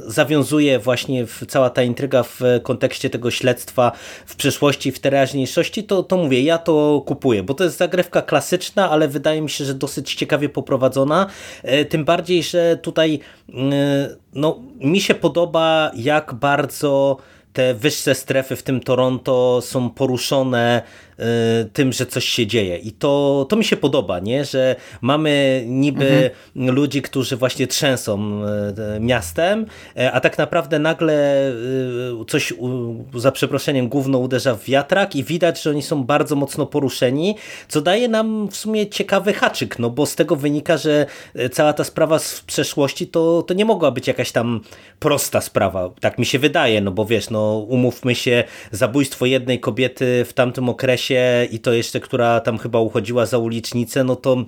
zawiązuje 0.06 0.78
właśnie 0.78 1.26
w 1.26 1.46
cała 1.48 1.70
ta 1.70 1.82
intryga 1.82 2.22
w 2.22 2.40
kontekście 2.62 3.10
tego 3.10 3.30
śledztwa 3.30 3.92
w 4.26 4.36
przeszłości, 4.36 4.92
w 4.92 4.98
teraźniejszości, 4.98 5.84
to, 5.84 6.02
to 6.02 6.16
mówię, 6.16 6.42
ja 6.42 6.58
to 6.58 7.02
kupuję, 7.06 7.42
bo 7.42 7.54
to 7.54 7.64
jest 7.64 7.76
zagrywka 7.76 8.22
klasyczna, 8.22 8.90
ale 8.90 9.08
wydaje 9.08 9.42
mi 9.42 9.50
się, 9.50 9.64
że 9.64 9.74
dosyć 9.74 10.14
ciekawie 10.14 10.48
poprowadzona, 10.48 11.26
e, 11.62 11.84
tym 11.84 12.04
bardziej, 12.04 12.42
że 12.42 12.78
tutaj 12.82 13.20
no, 14.32 14.58
mi 14.80 15.00
się 15.00 15.14
podoba, 15.14 15.90
jak 15.94 16.34
bardzo 16.34 17.16
te 17.52 17.74
wyższe 17.74 18.14
strefy, 18.14 18.56
w 18.56 18.62
tym 18.62 18.80
Toronto, 18.80 19.60
są 19.62 19.90
poruszone 19.90 20.82
tym, 21.72 21.92
że 21.92 22.06
coś 22.06 22.24
się 22.24 22.46
dzieje. 22.46 22.76
I 22.76 22.92
to, 22.92 23.46
to 23.48 23.56
mi 23.56 23.64
się 23.64 23.76
podoba, 23.76 24.18
nie? 24.18 24.44
że 24.44 24.76
mamy 25.00 25.64
niby 25.66 26.32
mhm. 26.56 26.76
ludzi, 26.76 27.02
którzy 27.02 27.36
właśnie 27.36 27.66
trzęsą 27.66 28.42
miastem, 29.00 29.66
a 30.12 30.20
tak 30.20 30.38
naprawdę 30.38 30.78
nagle 30.78 31.52
coś, 32.28 32.54
za 33.14 33.32
przeproszeniem, 33.32 33.88
główno 33.88 34.18
uderza 34.18 34.54
w 34.54 34.64
wiatrak 34.64 35.16
i 35.16 35.24
widać, 35.24 35.62
że 35.62 35.70
oni 35.70 35.82
są 35.82 36.04
bardzo 36.04 36.36
mocno 36.36 36.66
poruszeni, 36.66 37.36
co 37.68 37.80
daje 37.80 38.08
nam 38.08 38.48
w 38.48 38.56
sumie 38.56 38.86
ciekawy 38.86 39.32
haczyk, 39.32 39.78
no 39.78 39.90
bo 39.90 40.06
z 40.06 40.16
tego 40.16 40.36
wynika, 40.36 40.76
że 40.76 41.06
cała 41.52 41.72
ta 41.72 41.84
sprawa 41.84 42.18
z 42.18 42.40
przeszłości 42.40 43.06
to, 43.06 43.42
to 43.42 43.54
nie 43.54 43.64
mogła 43.64 43.90
być 43.90 44.06
jakaś 44.08 44.32
tam 44.32 44.60
prosta 44.98 45.40
sprawa, 45.40 45.90
tak 46.00 46.18
mi 46.18 46.26
się 46.26 46.38
wydaje, 46.38 46.80
no 46.80 46.90
bo 46.90 47.04
wiesz, 47.04 47.30
no 47.30 47.66
umówmy 47.68 48.14
się, 48.14 48.44
zabójstwo 48.70 49.26
jednej 49.26 49.60
kobiety 49.60 50.24
w 50.24 50.32
tamtym 50.32 50.68
okresie 50.68 51.09
i 51.50 51.58
to 51.58 51.72
jeszcze, 51.72 52.00
która 52.00 52.40
tam 52.40 52.58
chyba 52.58 52.80
uchodziła 52.80 53.26
za 53.26 53.38
ulicznicę, 53.38 54.04
no 54.04 54.16
to 54.16 54.44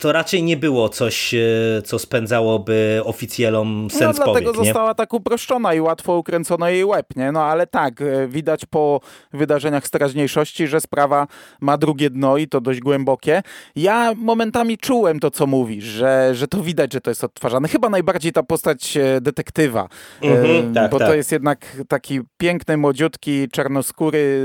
to 0.00 0.12
raczej 0.12 0.42
nie 0.42 0.56
było 0.56 0.88
coś, 0.88 1.34
e, 1.34 1.38
co 1.84 1.98
spędzałoby 1.98 3.00
oficjalom 3.04 3.82
no, 3.82 3.90
sens 3.90 4.18
No 4.18 4.24
dlatego 4.24 4.52
powiek, 4.52 4.66
została 4.66 4.94
tak 4.94 5.14
uproszczona 5.14 5.74
i 5.74 5.80
łatwo 5.80 6.16
ukręcono 6.16 6.68
jej 6.68 6.84
łeb, 6.84 7.06
nie? 7.16 7.32
No 7.32 7.44
ale 7.44 7.66
tak, 7.66 8.00
e, 8.00 8.28
widać 8.28 8.66
po 8.66 9.00
wydarzeniach 9.32 9.86
z 9.86 9.90
teraźniejszości, 9.90 10.66
że 10.66 10.80
sprawa 10.80 11.26
ma 11.60 11.78
drugie 11.78 12.10
dno 12.10 12.36
i 12.36 12.48
to 12.48 12.60
dość 12.60 12.80
głębokie. 12.80 13.42
Ja 13.76 14.12
momentami 14.16 14.78
czułem 14.78 15.20
to, 15.20 15.30
co 15.30 15.46
mówisz, 15.46 15.84
że, 15.84 16.30
że 16.34 16.48
to 16.48 16.62
widać, 16.62 16.92
że 16.92 17.00
to 17.00 17.10
jest 17.10 17.24
odtwarzane. 17.24 17.68
Chyba 17.68 17.88
najbardziej 17.88 18.32
ta 18.32 18.42
postać 18.42 18.96
e, 18.96 19.20
detektywa, 19.20 19.88
mhm, 20.22 20.74
tak, 20.74 20.90
bo 20.90 20.98
tak. 20.98 21.08
to 21.08 21.14
jest 21.14 21.32
jednak 21.32 21.76
taki 21.88 22.20
piękny, 22.36 22.76
młodziutki, 22.76 23.48
czarnoskóry, 23.48 24.40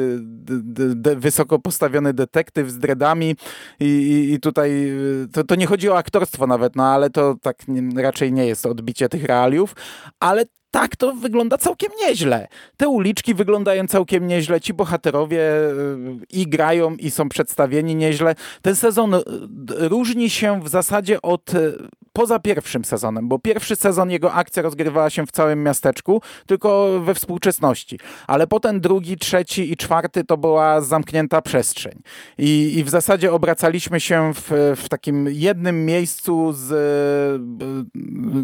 wysoko 1.17 1.59
postawiony 1.59 2.13
detektyw 2.13 2.69
z 2.69 2.79
dreadami 2.79 3.35
i, 3.79 3.85
i, 3.85 4.33
i 4.33 4.39
tutaj 4.39 5.02
to, 5.33 5.43
to 5.43 5.55
nie 5.55 5.65
chodzi 5.65 5.89
o 5.89 5.97
aktorstwo 5.97 6.47
nawet, 6.47 6.75
no 6.75 6.85
ale 6.85 7.09
to 7.09 7.35
tak 7.41 7.57
raczej 7.95 8.33
nie 8.33 8.45
jest 8.45 8.65
odbicie 8.65 9.09
tych 9.09 9.23
realiów, 9.23 9.75
ale 10.19 10.45
tak 10.73 10.95
to 10.95 11.13
wygląda 11.13 11.57
całkiem 11.57 11.91
nieźle. 12.01 12.47
Te 12.77 12.87
uliczki 12.87 13.33
wyglądają 13.33 13.87
całkiem 13.87 14.27
nieźle, 14.27 14.61
ci 14.61 14.73
bohaterowie 14.73 15.39
y, 15.39 15.97
i 16.29 16.47
grają 16.47 16.95
i 16.95 17.11
są 17.11 17.29
przedstawieni 17.29 17.95
nieźle. 17.95 18.35
Ten 18.61 18.75
sezon 18.75 19.13
y, 19.13 19.21
różni 19.69 20.29
się 20.29 20.61
w 20.61 20.69
zasadzie 20.69 21.21
od 21.21 21.53
y, 21.53 21.77
poza 22.13 22.39
pierwszym 22.39 22.85
sezonem, 22.85 23.27
bo 23.27 23.39
pierwszy 23.39 23.75
sezon 23.75 24.11
jego 24.11 24.33
akcja 24.33 24.63
rozgrywała 24.63 25.09
się 25.09 25.25
w 25.25 25.31
całym 25.31 25.63
miasteczku, 25.63 26.21
tylko 26.45 26.99
we 26.99 27.13
współczesności. 27.13 27.99
Ale 28.27 28.47
potem 28.47 28.81
drugi, 28.81 29.17
trzeci 29.17 29.71
i 29.71 29.77
czwarty 29.77 30.23
to 30.23 30.37
była 30.37 30.81
zamknięta 30.81 31.41
przestrzeń. 31.41 32.01
I, 32.37 32.77
i 32.77 32.83
w 32.83 32.89
zasadzie 32.89 33.31
obracaliśmy 33.31 33.99
się 33.99 34.33
w, 34.33 34.73
w 34.83 34.89
takim 34.89 35.27
jednym 35.29 35.85
miejscu 35.85 36.53
z 36.53 36.71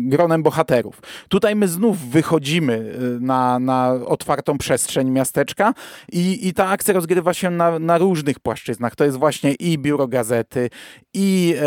gronem 0.10 0.44
bohaterów. 0.44 1.02
Tutaj 1.30 1.56
my 1.56 1.68
znów 1.68 2.00
wychodzimy 2.10 2.74
y, 2.74 3.20
na, 3.22 3.60
na 3.60 3.92
otwartą 4.06 4.58
przestrzeń 4.58 5.10
miasteczka 5.10 5.74
i, 6.12 6.48
i 6.48 6.54
ta 6.54 6.68
akcja 6.68 6.94
rozgrywa 6.94 7.34
się 7.34 7.50
na, 7.50 7.80
na 7.80 7.98
różnych 7.98 8.40
płaszczyznach. 8.40 8.96
To 8.96 9.06
jest 9.06 9.18
właśnie 9.18 9.54
i 9.54 9.78
biuro 9.78 10.08
gazety, 10.08 10.70
i 11.14 11.56
e, 11.58 11.66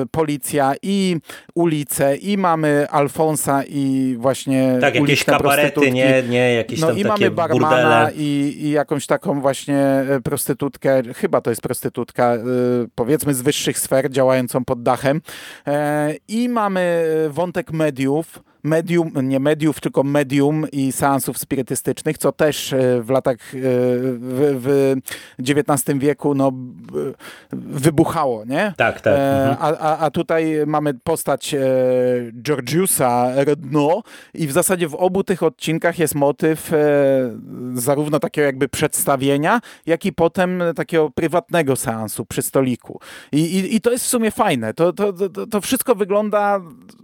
e, 0.00 0.06
policja, 0.10 0.74
i 0.82 1.16
ulice, 1.54 2.16
i 2.16 2.38
mamy 2.38 2.86
Alfonsa, 2.90 3.64
i 3.64 4.16
właśnie 4.18 4.78
Tak, 4.80 4.94
jakieś 4.94 5.24
kabarety, 5.24 5.90
nie, 5.90 6.22
nie 6.28 6.54
jakieś 6.54 6.80
no, 6.80 6.86
tam 6.86 6.98
i 6.98 7.04
mamy 7.04 7.30
barmana 7.30 8.10
i, 8.16 8.56
i, 8.60 8.70
jakąś 8.70 9.06
taką 9.06 9.40
właśnie 9.40 9.78
e, 9.78 10.20
prostytutkę, 10.24 11.02
chyba 11.14 11.40
to 11.40 11.50
jest 11.50 11.62
prostytutka, 11.62 12.36
powiedzmy 12.94 13.34
z 13.34 13.42
wyższych 13.42 13.78
sfer, 13.78 14.10
działającą 14.10 14.64
pod 14.64 14.82
dachem. 14.82 15.20
I 16.28 16.48
mamy 16.48 17.06
wątek 17.28 17.72
mediów, 17.72 18.42
medium, 18.62 19.12
nie 19.22 19.40
mediów, 19.40 19.80
tylko 19.80 20.02
medium 20.02 20.66
i 20.72 20.92
seansów 20.92 21.38
spirytystycznych, 21.38 22.18
co 22.18 22.32
też 22.32 22.72
e, 22.72 23.02
w 23.02 23.10
latach, 23.10 23.36
e, 23.36 23.58
w, 24.20 24.60
w 25.38 25.50
XIX 25.50 25.98
wieku 25.98 26.34
no, 26.34 26.52
wybuchało, 27.52 28.44
nie? 28.44 28.74
Tak, 28.76 29.00
tak. 29.00 29.14
E, 29.14 29.50
mhm. 29.50 29.76
A, 29.80 29.98
a 29.98 30.10
tutaj 30.10 30.54
mamy 30.66 30.94
postać 30.94 31.54
Georgiusa 32.42 33.44
Redno 33.44 34.02
i 34.34 34.46
w 34.46 34.52
zasadzie 34.52 34.88
w 34.88 34.94
obu 34.94 35.24
tych 35.24 35.42
odcinkach 35.42 35.98
jest 35.98 36.14
motyw 36.14 36.70
zarówno 37.74 38.18
takiego 38.20 38.46
jakby 38.46 38.68
przedstawienia, 38.68 39.60
jak 39.86 40.04
i 40.04 40.12
potem 40.12 40.62
takiego 40.76 41.10
prywatnego 41.10 41.76
seansu 41.76 42.26
przy 42.26 42.42
stoliku. 42.42 43.00
I, 43.32 43.40
i, 43.40 43.76
i 43.76 43.80
to 43.80 43.90
jest 43.90 44.04
w 44.04 44.08
sumie 44.08 44.30
fajne. 44.30 44.74
To, 44.74 44.92
to, 44.92 45.12
to, 45.12 45.46
to 45.46 45.60
wszystko 45.60 45.94
wygląda 45.94 46.60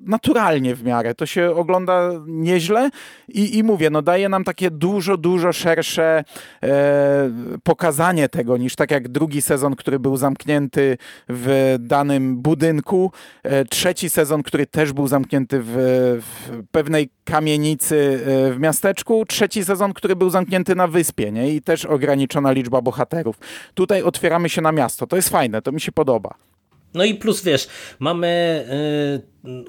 naturalnie 0.06 0.74
w 0.74 0.84
miarę. 0.84 1.14
To 1.14 1.26
się 1.26 1.45
ogląda 1.54 2.10
nieźle 2.26 2.90
i, 3.28 3.58
i 3.58 3.62
mówię, 3.62 3.90
no 3.90 4.02
daje 4.02 4.28
nam 4.28 4.44
takie 4.44 4.70
dużo, 4.70 5.16
dużo 5.16 5.52
szersze 5.52 6.24
e, 6.62 7.30
pokazanie 7.62 8.28
tego 8.28 8.56
niż 8.56 8.76
tak 8.76 8.90
jak 8.90 9.08
drugi 9.08 9.42
sezon, 9.42 9.76
który 9.76 9.98
był 9.98 10.16
zamknięty 10.16 10.98
w 11.28 11.76
danym 11.80 12.36
budynku, 12.36 13.12
e, 13.42 13.64
trzeci 13.64 14.10
sezon, 14.10 14.42
który 14.42 14.66
też 14.66 14.92
był 14.92 15.06
zamknięty 15.08 15.60
w, 15.62 15.74
w 16.22 16.62
pewnej 16.70 17.10
kamienicy 17.24 18.20
e, 18.26 18.52
w 18.52 18.60
miasteczku, 18.60 19.24
trzeci 19.26 19.64
sezon, 19.64 19.92
który 19.92 20.16
był 20.16 20.30
zamknięty 20.30 20.74
na 20.74 20.86
wyspie 20.86 21.32
nie? 21.32 21.54
i 21.54 21.62
też 21.62 21.84
ograniczona 21.84 22.52
liczba 22.52 22.82
bohaterów. 22.82 23.38
Tutaj 23.74 24.02
otwieramy 24.02 24.48
się 24.48 24.62
na 24.62 24.72
miasto. 24.72 25.06
To 25.06 25.16
jest 25.16 25.28
fajne, 25.28 25.62
to 25.62 25.72
mi 25.72 25.80
się 25.80 25.92
podoba. 25.92 26.34
No 26.96 27.04
i 27.04 27.14
plus 27.14 27.42
wiesz, 27.42 27.68
mamy 27.98 28.64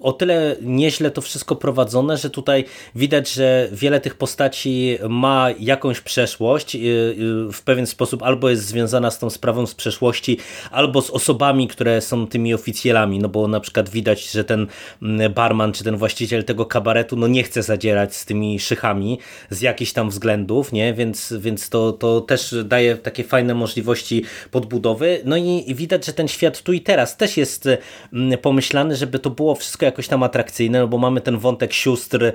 o 0.01 0.13
tyle 0.13 0.55
nieźle 0.61 1.11
to 1.11 1.21
wszystko 1.21 1.55
prowadzone, 1.55 2.17
że 2.17 2.29
tutaj 2.29 2.65
widać, 2.95 3.31
że 3.33 3.69
wiele 3.71 3.99
tych 3.99 4.15
postaci 4.15 4.97
ma 5.09 5.47
jakąś 5.59 6.01
przeszłość 6.01 6.75
y, 6.75 6.79
y, 6.79 7.53
w 7.53 7.61
pewien 7.61 7.87
sposób 7.87 8.23
albo 8.23 8.49
jest 8.49 8.65
związana 8.65 9.11
z 9.11 9.19
tą 9.19 9.29
sprawą 9.29 9.65
z 9.65 9.75
przeszłości, 9.75 10.37
albo 10.71 11.01
z 11.01 11.09
osobami, 11.09 11.67
które 11.67 12.01
są 12.01 12.27
tymi 12.27 12.53
oficjalami, 12.53 13.19
no 13.19 13.29
bo 13.29 13.47
na 13.47 13.59
przykład 13.59 13.89
widać, 13.89 14.31
że 14.31 14.43
ten 14.43 14.67
mm, 15.01 15.33
barman 15.33 15.73
czy 15.73 15.83
ten 15.83 15.97
właściciel 15.97 16.43
tego 16.43 16.65
kabaretu 16.65 17.15
no 17.15 17.27
nie 17.27 17.43
chce 17.43 17.63
zadzierać 17.63 18.15
z 18.15 18.25
tymi 18.25 18.59
szychami 18.59 19.19
z 19.49 19.61
jakichś 19.61 19.91
tam 19.91 20.09
względów, 20.09 20.71
nie? 20.71 20.93
Więc, 20.93 21.33
więc 21.39 21.69
to, 21.69 21.91
to 21.91 22.21
też 22.21 22.55
daje 22.63 22.95
takie 22.95 23.23
fajne 23.23 23.55
możliwości 23.55 24.23
podbudowy. 24.51 25.21
No 25.25 25.37
i 25.37 25.75
widać, 25.75 26.05
że 26.05 26.13
ten 26.13 26.27
świat 26.27 26.61
tu 26.61 26.73
i 26.73 26.81
teraz 26.81 27.16
też 27.17 27.37
jest 27.37 27.69
mm, 28.13 28.37
pomyślany, 28.37 28.95
żeby 28.95 29.19
to 29.19 29.29
było 29.29 29.55
wszystko 29.55 29.85
jakoś 29.85 30.07
tam 30.07 30.23
atrakcyjne, 30.23 30.79
no 30.79 30.87
bo 30.87 30.97
mamy 30.97 31.21
ten 31.21 31.37
wątek 31.37 31.73
sióstr 31.73 32.23
y, 32.23 32.33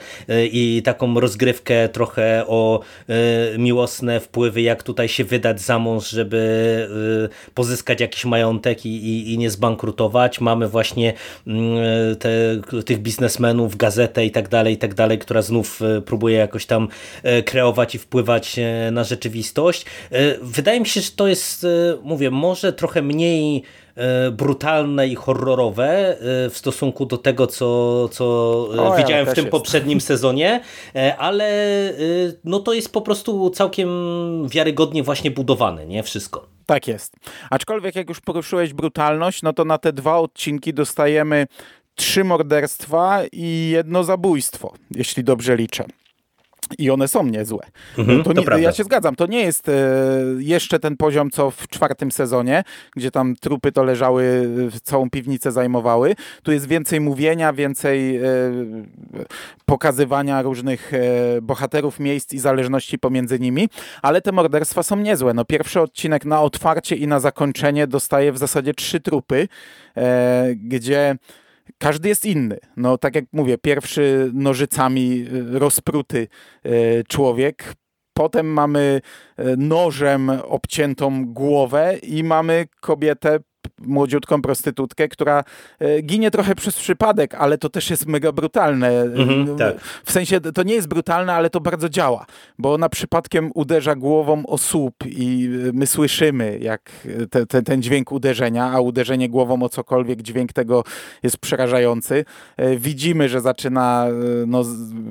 i 0.52 0.82
taką 0.82 1.20
rozgrywkę 1.20 1.88
trochę 1.88 2.44
o 2.46 2.80
y, 3.54 3.58
miłosne 3.58 4.20
wpływy, 4.20 4.62
jak 4.62 4.82
tutaj 4.82 5.08
się 5.08 5.24
wydać 5.24 5.60
za 5.60 5.78
mąż, 5.78 6.10
żeby 6.10 6.38
y, 7.48 7.52
pozyskać 7.54 8.00
jakiś 8.00 8.24
majątek 8.24 8.86
i, 8.86 8.88
i, 8.88 9.32
i 9.32 9.38
nie 9.38 9.50
zbankrutować. 9.50 10.40
Mamy 10.40 10.68
właśnie 10.68 11.12
mm, 11.46 12.16
te, 12.16 12.30
tych 12.84 12.98
biznesmenów, 12.98 13.76
gazetę 13.76 14.24
i 14.24 14.30
tak 14.30 14.48
dalej, 14.48 14.74
i 14.74 14.78
tak 14.78 14.94
dalej, 14.94 15.18
która 15.18 15.42
znów 15.42 15.80
próbuje 16.06 16.36
jakoś 16.36 16.66
tam 16.66 16.88
kreować 17.44 17.94
i 17.94 17.98
wpływać 17.98 18.56
na 18.92 19.04
rzeczywistość. 19.04 19.84
Wydaje 20.42 20.80
mi 20.80 20.86
się, 20.86 21.00
że 21.00 21.10
to 21.10 21.28
jest, 21.28 21.66
mówię, 22.02 22.30
może 22.30 22.72
trochę 22.72 23.02
mniej 23.02 23.62
brutalne 24.32 25.08
i 25.08 25.14
horrorowe 25.14 25.88
e, 26.10 26.16
w 26.50 26.58
stosunku 26.58 27.06
do 27.06 27.18
tego, 27.18 27.46
co, 27.46 28.08
co 28.08 28.24
e, 28.74 28.80
o, 28.80 28.96
widziałem 28.96 29.26
ja 29.26 29.32
w 29.32 29.34
tym 29.34 29.44
jest. 29.44 29.50
poprzednim 29.50 30.00
sezonie, 30.10 30.60
ale 31.18 31.52
no 32.44 32.60
to 32.60 32.72
jest 32.72 32.92
po 32.92 33.00
prostu 33.00 33.50
całkiem 33.50 33.88
wiarygodnie 34.48 35.02
właśnie 35.02 35.30
budowane, 35.30 35.86
nie? 35.86 36.02
Wszystko. 36.02 36.46
Tak 36.66 36.88
jest. 36.88 37.16
Aczkolwiek 37.50 37.96
jak 37.96 38.08
już 38.08 38.20
poruszyłeś 38.20 38.72
brutalność, 38.72 39.42
no 39.42 39.52
to 39.52 39.64
na 39.64 39.78
te 39.78 39.92
dwa 39.92 40.18
odcinki 40.18 40.74
dostajemy 40.74 41.46
trzy 41.94 42.24
morderstwa 42.24 43.20
i 43.32 43.70
jedno 43.72 44.04
zabójstwo, 44.04 44.72
jeśli 44.90 45.24
dobrze 45.24 45.56
liczę. 45.56 45.84
I 46.78 46.90
one 46.90 47.08
są 47.08 47.26
niezłe. 47.26 47.66
Mhm, 47.98 48.22
to 48.22 48.32
nie, 48.32 48.44
to 48.44 48.58
ja 48.58 48.72
się 48.72 48.84
zgadzam, 48.84 49.16
to 49.16 49.26
nie 49.26 49.40
jest 49.40 49.68
e, 49.68 49.72
jeszcze 50.38 50.78
ten 50.78 50.96
poziom, 50.96 51.30
co 51.30 51.50
w 51.50 51.68
czwartym 51.68 52.12
sezonie, 52.12 52.64
gdzie 52.96 53.10
tam 53.10 53.36
trupy 53.36 53.72
to 53.72 53.84
leżały, 53.84 54.50
całą 54.82 55.10
piwnicę 55.10 55.52
zajmowały. 55.52 56.14
Tu 56.42 56.52
jest 56.52 56.68
więcej 56.68 57.00
mówienia, 57.00 57.52
więcej 57.52 58.16
e, 58.16 58.22
pokazywania 59.66 60.42
różnych 60.42 60.94
e, 60.94 60.98
bohaterów, 61.42 62.00
miejsc 62.00 62.32
i 62.32 62.38
zależności 62.38 62.98
pomiędzy 62.98 63.38
nimi, 63.38 63.68
ale 64.02 64.20
te 64.20 64.32
morderstwa 64.32 64.82
są 64.82 64.96
niezłe. 64.96 65.34
No, 65.34 65.44
pierwszy 65.44 65.80
odcinek 65.80 66.24
na 66.24 66.42
otwarcie 66.42 66.96
i 66.96 67.06
na 67.06 67.20
zakończenie 67.20 67.86
dostaje 67.86 68.32
w 68.32 68.38
zasadzie 68.38 68.74
trzy 68.74 69.00
trupy, 69.00 69.48
gdzie 70.56 71.16
każdy 71.78 72.08
jest 72.08 72.24
inny. 72.24 72.58
No 72.76 72.98
tak 72.98 73.14
jak 73.14 73.24
mówię, 73.32 73.58
pierwszy 73.58 74.30
nożycami 74.34 75.26
y, 75.32 75.58
rozpruty 75.58 76.28
y, 76.66 77.04
człowiek, 77.08 77.74
potem 78.14 78.46
mamy 78.46 79.00
nożem 79.56 80.30
obciętą 80.30 81.26
głowę 81.26 81.96
i 82.02 82.24
mamy 82.24 82.66
kobietę 82.80 83.38
młodziutką 83.78 84.42
prostytutkę, 84.42 85.08
która 85.08 85.44
e, 85.78 86.02
ginie 86.02 86.30
trochę 86.30 86.54
przez 86.54 86.76
przypadek, 86.76 87.34
ale 87.34 87.58
to 87.58 87.68
też 87.68 87.90
jest 87.90 88.06
mega 88.06 88.32
brutalne. 88.32 89.02
Mhm, 89.02 89.56
tak. 89.56 89.80
W 90.04 90.12
sensie 90.12 90.40
to 90.40 90.62
nie 90.62 90.74
jest 90.74 90.88
brutalne, 90.88 91.34
ale 91.34 91.50
to 91.50 91.60
bardzo 91.60 91.88
działa, 91.88 92.26
bo 92.58 92.74
ona 92.74 92.88
przypadkiem 92.88 93.50
uderza 93.54 93.94
głową 93.94 94.46
o 94.46 94.58
słup 94.58 94.94
i 95.06 95.48
e, 95.68 95.72
my 95.72 95.86
słyszymy, 95.86 96.58
jak 96.60 96.90
te, 97.30 97.46
te, 97.46 97.62
ten 97.62 97.82
dźwięk 97.82 98.12
uderzenia, 98.12 98.70
a 98.72 98.80
uderzenie 98.80 99.28
głową 99.28 99.62
o 99.62 99.68
cokolwiek, 99.68 100.22
dźwięk 100.22 100.52
tego 100.52 100.84
jest 101.22 101.38
przerażający. 101.38 102.24
E, 102.56 102.76
widzimy, 102.76 103.28
że 103.28 103.40
zaczyna, 103.40 104.06
no, 104.46 104.62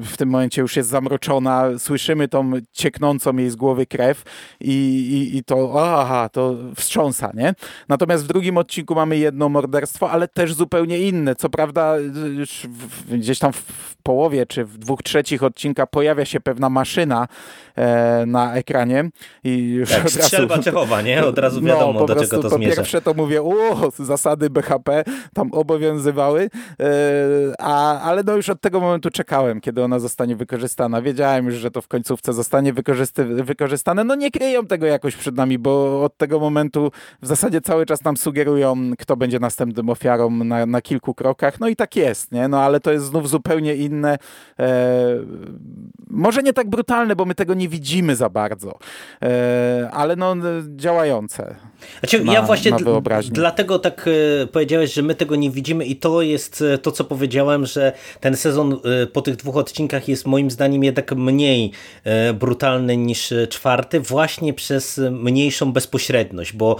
w 0.04 0.18
tym 0.18 0.30
momencie 0.30 0.62
już 0.62 0.76
jest 0.76 0.90
zamroczona, 0.90 1.66
słyszymy 1.78 2.28
tą 2.28 2.52
cieknącą 2.72 3.38
jej 3.38 3.50
z 3.50 3.56
głowy 3.56 3.86
krew 3.86 4.24
i, 4.62 4.72
i, 4.72 5.38
i 5.38 5.44
to, 5.44 5.74
aha, 6.02 6.30
to 6.30 6.56
wstrząsa, 6.76 7.32
nie? 7.34 7.54
Natomiast 7.90 8.24
w 8.24 8.28
drugim 8.28 8.40
odcinku 8.58 8.95
mamy 8.95 9.17
jedno 9.17 9.49
morderstwo, 9.49 10.12
ale 10.12 10.27
też 10.27 10.54
zupełnie 10.54 10.99
inne. 10.99 11.36
Co 11.36 11.49
prawda 11.49 11.95
już 12.38 12.67
gdzieś 13.12 13.39
tam 13.39 13.54
w 13.54 13.95
połowie 14.04 14.45
czy 14.45 14.65
w 14.65 14.77
dwóch 14.77 15.04
trzecich 15.04 15.43
odcinka 15.43 15.88
pojawia 15.88 16.25
się 16.25 16.39
pewna 16.39 16.69
maszyna 16.69 17.27
e, 17.75 18.25
na 18.25 18.54
ekranie 18.54 19.10
i 19.43 19.69
już 19.69 19.89
tak, 19.89 19.99
od 19.99 20.04
razu... 20.04 20.21
strzelba 20.21 20.60
Czechowa, 20.60 21.01
nie? 21.01 21.25
Od 21.25 21.38
razu 21.38 21.62
no, 21.62 21.67
wiadomo, 21.67 21.99
no, 21.99 22.06
do 22.06 22.15
czego 22.15 22.38
to 22.38 22.49
po 22.49 22.56
zmierza. 22.56 22.71
Po 22.71 22.75
pierwsze 22.75 23.01
to 23.01 23.13
mówię, 23.13 23.41
o, 23.43 23.91
zasady 23.99 24.49
BHP 24.49 25.04
tam 25.34 25.54
obowiązywały, 25.54 26.49
e, 26.80 26.86
a, 27.60 28.01
ale 28.01 28.23
no 28.23 28.36
już 28.36 28.49
od 28.49 28.62
tego 28.62 28.80
momentu 28.80 29.10
czekałem, 29.10 29.62
kiedy 29.62 29.84
ona 29.84 29.99
zostanie 29.99 30.36
wykorzystana. 30.36 31.01
Wiedziałem 31.01 31.45
już, 31.45 31.56
że 31.56 31.71
to 31.71 31.82
w 31.82 31.88
końcówce 31.88 32.34
zostanie 32.34 32.73
wykorzystane. 33.43 34.04
No 34.04 34.15
nie 34.15 34.32
kryją 34.32 34.67
tego 34.67 34.86
jakoś 34.86 35.15
przed 35.15 35.36
nami, 35.36 35.58
bo 35.58 36.04
od 36.04 36.17
tego 36.17 36.39
momentu 36.39 36.91
w 37.21 37.27
zasadzie 37.27 37.62
cały 37.62 37.86
czas 37.86 38.04
nam 38.04 38.17
sugerują, 38.17 38.31
kto 38.98 39.17
będzie 39.17 39.39
następnym 39.39 39.89
ofiarą 39.89 40.30
na, 40.30 40.65
na 40.65 40.82
kilku 40.82 41.13
krokach. 41.13 41.60
No 41.60 41.67
i 41.67 41.76
tak 41.76 41.96
jest, 41.96 42.32
nie? 42.32 42.48
No 42.48 42.62
ale 42.62 42.80
to 42.80 42.91
jest 42.91 43.06
znów 43.06 43.30
zupełnie 43.30 43.76
inne. 43.76 44.17
E, 44.60 44.70
może 46.10 46.44
nie 46.44 46.54
tak 46.54 46.70
brutalne, 46.70 47.15
bo 47.15 47.26
my 47.26 47.36
tego 47.36 47.54
nie 47.54 47.70
widzimy 47.70 48.15
za 48.15 48.30
bardzo, 48.30 48.80
e, 49.22 49.89
ale 49.91 50.15
no 50.15 50.36
działające. 50.76 51.56
Znaczy, 52.00 52.24
na, 52.24 52.34
ja 52.34 52.41
właśnie 52.41 52.72
dlatego 53.32 53.80
tak 53.80 54.06
e, 54.44 54.48
powiedziałeś, 54.48 54.94
że 54.94 55.02
my 55.02 55.15
tego 55.15 55.36
nie 55.36 55.52
widzimy 55.52 55.86
i 55.86 55.96
to 55.96 56.22
jest 56.22 56.62
e, 56.62 56.78
to, 56.78 56.91
co 56.91 57.04
powiedziałem, 57.04 57.65
że 57.65 57.94
ten 58.20 58.38
sezon 58.38 58.74
e, 58.74 59.08
po 59.08 59.22
tych 59.22 59.36
dwóch 59.36 59.58
odcinkach 59.58 60.08
jest 60.08 60.26
moim 60.26 60.52
zdaniem 60.52 60.84
jednak 60.84 61.15
mniej 61.15 61.72
brutalny 62.34 62.98
niż 62.98 63.34
czwarty, 63.50 64.00
właśnie 64.00 64.54
przez 64.54 65.02
mniejszą 65.12 65.74
bezpośredność, 65.74 66.54
bo 66.54 66.76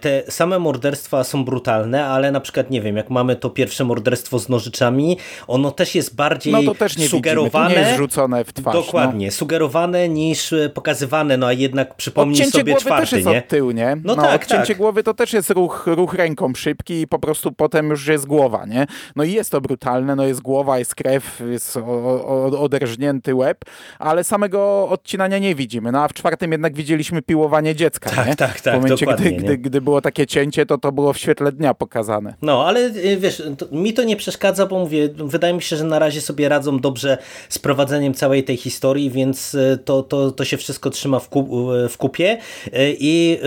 te 0.00 0.22
same 0.28 0.58
morderstwa 0.58 0.87
są 1.22 1.44
brutalne, 1.44 2.06
ale 2.06 2.32
na 2.32 2.40
przykład, 2.40 2.70
nie 2.70 2.80
wiem, 2.80 2.96
jak 2.96 3.10
mamy 3.10 3.36
to 3.36 3.50
pierwsze 3.50 3.84
morderstwo 3.84 4.38
z 4.38 4.48
nożyczami, 4.48 5.18
ono 5.46 5.70
też 5.70 5.94
jest 5.94 6.14
bardziej 6.14 6.52
no 6.52 6.62
to 6.62 6.74
też 6.74 6.98
nie 6.98 7.08
sugerowane. 7.08 7.68
Widzimy. 7.68 7.80
To 7.80 7.80
nie 7.80 7.86
jest 7.86 7.98
rzucone 7.98 8.44
w 8.44 8.52
twarz. 8.52 8.74
Dokładnie, 8.74 9.26
no. 9.26 9.32
sugerowane 9.32 10.08
niż 10.08 10.54
pokazywane, 10.74 11.36
no 11.36 11.46
a 11.46 11.52
jednak 11.52 11.94
przypomnij 11.94 12.34
Odcięcie 12.34 12.58
sobie 12.58 12.72
głowy 12.72 12.84
czwarty, 12.84 13.02
też 13.02 13.12
jest 13.12 13.28
nie? 13.28 13.38
od 13.38 13.48
tyłu, 13.48 13.70
nie? 13.70 13.96
No, 14.04 14.16
no 14.16 14.22
tak, 14.22 14.42
odcięcie 14.42 14.66
tak. 14.66 14.76
głowy 14.76 15.02
to 15.02 15.14
też 15.14 15.32
jest 15.32 15.50
ruch, 15.50 15.86
ruch 15.86 16.14
ręką 16.14 16.54
szybki 16.54 17.00
i 17.00 17.06
po 17.06 17.18
prostu 17.18 17.52
potem 17.52 17.90
już 17.90 18.06
jest 18.06 18.26
głowa, 18.26 18.66
nie? 18.66 18.86
No 19.16 19.24
i 19.24 19.32
jest 19.32 19.50
to 19.50 19.60
brutalne, 19.60 20.16
no 20.16 20.26
jest 20.26 20.40
głowa, 20.40 20.78
jest 20.78 20.94
krew, 20.94 21.42
jest 21.50 21.76
o, 21.76 21.80
o, 21.80 22.60
oderżnięty 22.60 23.34
łeb, 23.34 23.64
ale 23.98 24.24
samego 24.24 24.88
odcinania 24.88 25.38
nie 25.38 25.54
widzimy. 25.54 25.92
No 25.92 26.02
a 26.02 26.08
w 26.08 26.12
czwartym 26.12 26.52
jednak 26.52 26.74
widzieliśmy 26.74 27.22
piłowanie 27.22 27.74
dziecka, 27.74 28.10
tak, 28.10 28.26
nie? 28.26 28.36
Tak, 28.36 28.60
tak, 28.60 28.74
W 28.74 28.76
momencie, 28.76 29.06
gdy, 29.06 29.32
gdy, 29.32 29.58
gdy 29.58 29.80
było 29.80 30.00
takie 30.00 30.26
cięcie, 30.26 30.66
to 30.66 30.77
to 30.78 30.92
było 30.92 31.12
w 31.12 31.18
świetle 31.18 31.52
dnia 31.52 31.74
pokazane. 31.74 32.34
No, 32.42 32.66
ale 32.66 32.80
y, 32.80 33.16
wiesz, 33.16 33.42
to, 33.58 33.66
mi 33.72 33.92
to 33.92 34.04
nie 34.04 34.16
przeszkadza, 34.16 34.66
bo 34.66 34.78
mówię, 34.78 35.08
wydaje 35.14 35.54
mi 35.54 35.62
się, 35.62 35.76
że 35.76 35.84
na 35.84 35.98
razie 35.98 36.20
sobie 36.20 36.48
radzą 36.48 36.78
dobrze 36.78 37.18
z 37.48 37.58
prowadzeniem 37.58 38.14
całej 38.14 38.44
tej 38.44 38.56
historii, 38.56 39.10
więc 39.10 39.54
y, 39.54 39.78
to, 39.84 40.02
to, 40.02 40.30
to 40.30 40.44
się 40.44 40.56
wszystko 40.56 40.90
trzyma 40.90 41.18
w, 41.18 41.28
ku, 41.28 41.68
w 41.88 41.96
kupie 41.98 42.38
y, 42.66 42.70
i 43.00 43.38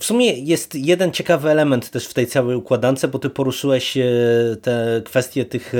w 0.00 0.04
sumie 0.04 0.32
jest 0.32 0.74
jeden 0.74 1.12
ciekawy 1.12 1.50
element 1.50 1.90
też 1.90 2.06
w 2.06 2.14
tej 2.14 2.26
całej 2.26 2.56
układance, 2.56 3.06
bo 3.06 3.18
ty 3.18 3.30
poruszyłeś 3.30 3.96
e, 3.96 4.02
te 4.62 5.02
kwestie 5.04 5.44
tych 5.44 5.72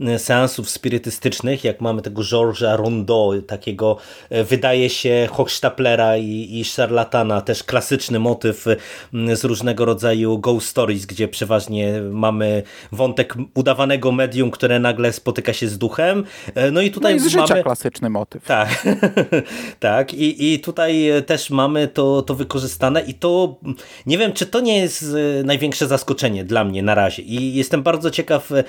e, 0.00 0.18
seansów 0.18 0.70
spirytystycznych, 0.70 1.64
jak 1.64 1.80
mamy 1.80 2.02
tego 2.02 2.22
Georgesa 2.22 2.76
Rondeau, 2.76 3.42
takiego 3.42 3.96
e, 4.30 4.44
wydaje 4.44 4.90
się 4.90 5.28
Hochstaplera 5.30 6.16
i, 6.16 6.48
i 6.50 6.64
szarlatana, 6.64 7.40
też 7.40 7.64
klasyczny 7.64 8.18
motyw 8.18 8.64
z 9.34 9.44
różnego 9.44 9.84
rodzaju 9.84 10.38
ghost 10.38 10.68
stories, 10.68 11.06
gdzie 11.06 11.28
przeważnie 11.28 12.00
mamy 12.10 12.62
wątek 12.92 13.34
udawanego 13.54 14.12
medium, 14.12 14.50
które 14.50 14.78
nagle 14.78 15.12
spotyka 15.12 15.52
się 15.52 15.68
z 15.68 15.78
duchem. 15.78 16.24
No 16.72 16.80
i 16.80 16.90
tutaj 16.90 17.16
no 17.16 17.26
i 17.26 17.30
z 17.30 17.34
mamy... 17.34 17.62
klasyczny 17.62 18.10
motyw. 18.10 18.44
Tak, 18.44 18.86
tak. 19.80 20.14
I, 20.14 20.54
i 20.54 20.60
tutaj 20.60 21.08
też 21.26 21.50
mamy 21.50 21.88
to, 21.88 22.22
to 22.22 22.34
wykorzystane 22.34 23.00
i 23.00 23.14
to 23.14 23.49
nie 24.06 24.18
wiem, 24.18 24.32
czy 24.32 24.46
to 24.46 24.60
nie 24.60 24.78
jest 24.78 25.02
e, 25.02 25.44
największe 25.44 25.86
zaskoczenie 25.86 26.44
dla 26.44 26.64
mnie 26.64 26.82
na 26.82 26.94
razie. 26.94 27.22
I 27.22 27.54
jestem 27.54 27.82
bardzo 27.82 28.10
ciekaw, 28.10 28.52
e, 28.52 28.64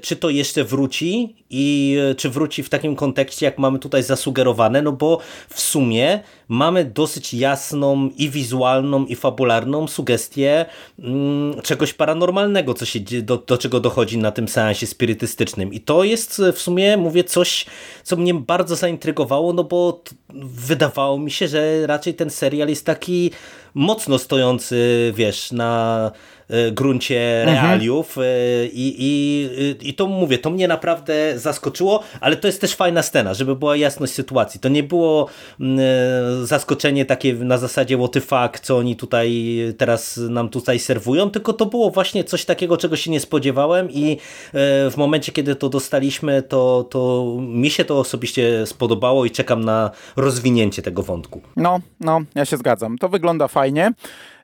czy 0.00 0.16
to 0.16 0.30
jeszcze 0.30 0.64
wróci 0.64 1.36
i 1.50 1.96
e, 2.10 2.14
czy 2.14 2.30
wróci 2.30 2.62
w 2.62 2.68
takim 2.68 2.96
kontekście, 2.96 3.46
jak 3.46 3.58
mamy 3.58 3.78
tutaj 3.78 4.02
zasugerowane, 4.02 4.82
no 4.82 4.92
bo 4.92 5.18
w 5.48 5.60
sumie 5.60 6.20
mamy 6.48 6.84
dosyć 6.84 7.34
jasną 7.34 8.10
i 8.16 8.30
wizualną 8.30 9.06
i 9.06 9.16
fabularną 9.16 9.86
sugestię 9.86 10.66
mm, 10.98 11.62
czegoś 11.62 11.92
paranormalnego, 11.92 12.74
co 12.74 12.84
się, 12.84 13.00
do, 13.22 13.36
do 13.36 13.58
czego 13.58 13.80
dochodzi 13.80 14.18
na 14.18 14.32
tym 14.32 14.48
seansie 14.48 14.86
spirytystycznym. 14.86 15.72
I 15.72 15.80
to 15.80 16.04
jest 16.04 16.42
w 16.52 16.58
sumie, 16.58 16.96
mówię, 16.96 17.24
coś, 17.24 17.66
co 18.02 18.16
mnie 18.16 18.34
bardzo 18.34 18.76
zaintrygowało, 18.76 19.52
no 19.52 19.64
bo 19.64 20.02
wydawało 20.44 21.18
mi 21.18 21.30
się, 21.30 21.48
że 21.48 21.86
raczej 21.86 22.14
ten 22.14 22.30
serial 22.30 22.68
jest 22.68 22.86
taki 22.86 23.30
mocno 23.74 24.18
stojący, 24.18 25.12
wiesz, 25.16 25.52
na 25.52 26.10
E, 26.10 26.12
gruncie 26.72 27.42
mhm. 27.42 27.66
realiów 27.66 28.18
mhm. 28.18 28.68
I, 28.72 28.96
i, 28.98 29.88
i 29.88 29.94
to 29.94 30.06
mówię, 30.06 30.38
to 30.38 30.50
mnie 30.50 30.68
naprawdę 30.68 31.38
zaskoczyło, 31.38 32.02
ale 32.20 32.36
to 32.36 32.48
jest 32.48 32.60
też 32.60 32.74
fajna 32.74 33.02
scena, 33.02 33.34
żeby 33.34 33.56
była 33.56 33.76
jasność 33.76 34.12
sytuacji. 34.12 34.60
To 34.60 34.68
nie 34.68 34.82
było 34.82 35.28
mm, 35.60 35.78
e, 36.42 36.46
zaskoczenie 36.46 37.04
takie 37.04 37.34
na 37.34 37.58
zasadzie 37.58 37.98
what 37.98 38.12
the 38.12 38.20
fuck, 38.20 38.60
co 38.62 38.76
oni 38.76 38.96
tutaj 38.96 39.54
teraz 39.78 40.16
nam 40.16 40.48
tutaj 40.48 40.78
serwują, 40.78 41.30
tylko 41.30 41.52
to 41.52 41.66
było 41.66 41.90
właśnie 41.90 42.24
coś 42.24 42.44
takiego, 42.44 42.76
czego 42.76 42.96
się 42.96 43.10
nie 43.10 43.20
spodziewałem 43.20 43.90
i 43.90 44.18
w 44.90 44.94
momencie, 44.96 45.32
kiedy 45.32 45.56
to 45.56 45.68
dostaliśmy, 45.68 46.42
to, 46.42 46.86
to 46.90 47.26
mi 47.40 47.70
się 47.70 47.84
to 47.84 47.98
osobiście 47.98 48.66
spodobało 48.66 49.24
i 49.24 49.30
czekam 49.30 49.64
na 49.64 49.90
rozwinięcie 50.16 50.82
tego 50.82 51.02
wątku. 51.02 51.40
No, 51.56 51.80
no, 52.00 52.20
ja 52.34 52.44
się 52.44 52.56
zgadzam. 52.56 52.98
To 52.98 53.08
wygląda 53.08 53.48
fajnie. 53.48 53.92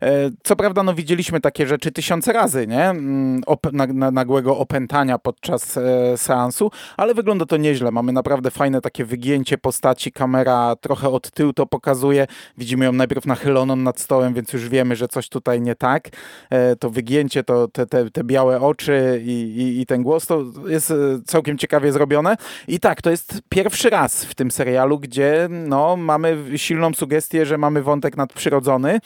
E, 0.03 0.31
co 0.43 0.57
prawda, 0.57 0.83
no 0.83 0.95
widzieliśmy 0.95 1.41
takie 1.41 1.67
rzeczy 1.67 1.93
tysiące 1.93 2.33
razy, 2.33 2.67
nie? 2.67 2.85
Mm, 2.85 3.43
op 3.47 3.67
nagłego 4.13 4.59
opętania 4.59 5.19
podczas 5.19 5.77
e, 5.77 6.17
seansu, 6.17 6.71
ale 6.97 7.15
wygląda 7.15 7.47
to 7.47 7.57
nieźle. 7.57 7.91
Mamy 7.91 8.13
naprawdę 8.13 8.51
fajne 8.51 8.81
takie 8.81 9.05
wygięcie 9.05 9.59
postaci, 9.59 10.13
kamera 10.13 10.77
trochę 10.81 11.09
od 11.09 11.31
tyłu 11.31 11.53
to 11.53 11.67
pokazuje. 11.67 12.27
Widzimy 12.59 12.85
ją 12.85 12.93
najpierw 12.93 13.27
nachyloną 13.27 13.77
nad 13.77 14.01
stołem, 14.01 14.35
więc 14.35 14.53
już 14.53 14.69
wiemy, 14.69 14.97
że 14.97 15.09
coś 15.09 15.29
tutaj 15.29 15.61
nie 15.61 15.75
tak. 15.75 16.09
E, 16.51 16.77
to 16.77 16.91
wygięcie, 16.91 17.45
to 17.45 17.69
te, 17.69 17.87
te, 17.87 18.11
te 18.11 18.25
białe 18.25 18.61
oczy 18.61 19.23
i, 19.25 19.31
i, 19.31 19.81
i 19.81 19.87
ten 19.87 20.03
głos, 20.03 20.27
to 20.27 20.45
jest 20.67 20.93
całkiem 21.27 21.59
ciekawie 21.59 21.93
zrobione. 21.93 22.37
I 22.69 22.81
tak, 22.81 23.03
to 23.03 23.11
jest 23.11 23.41
pierwszy 23.49 23.91
raz 23.91 24.25
w 24.25 24.35
tym 24.35 24.51
serialu, 24.51 24.99
gdzie 24.99 25.49
no, 25.51 25.97
mamy 25.97 26.37
silną 26.57 26.95
sugestię, 26.95 27.47
że 27.47 27.59
mamy 27.59 27.83
wątek 27.83 28.17
nadprzyrodzony. 28.17 29.01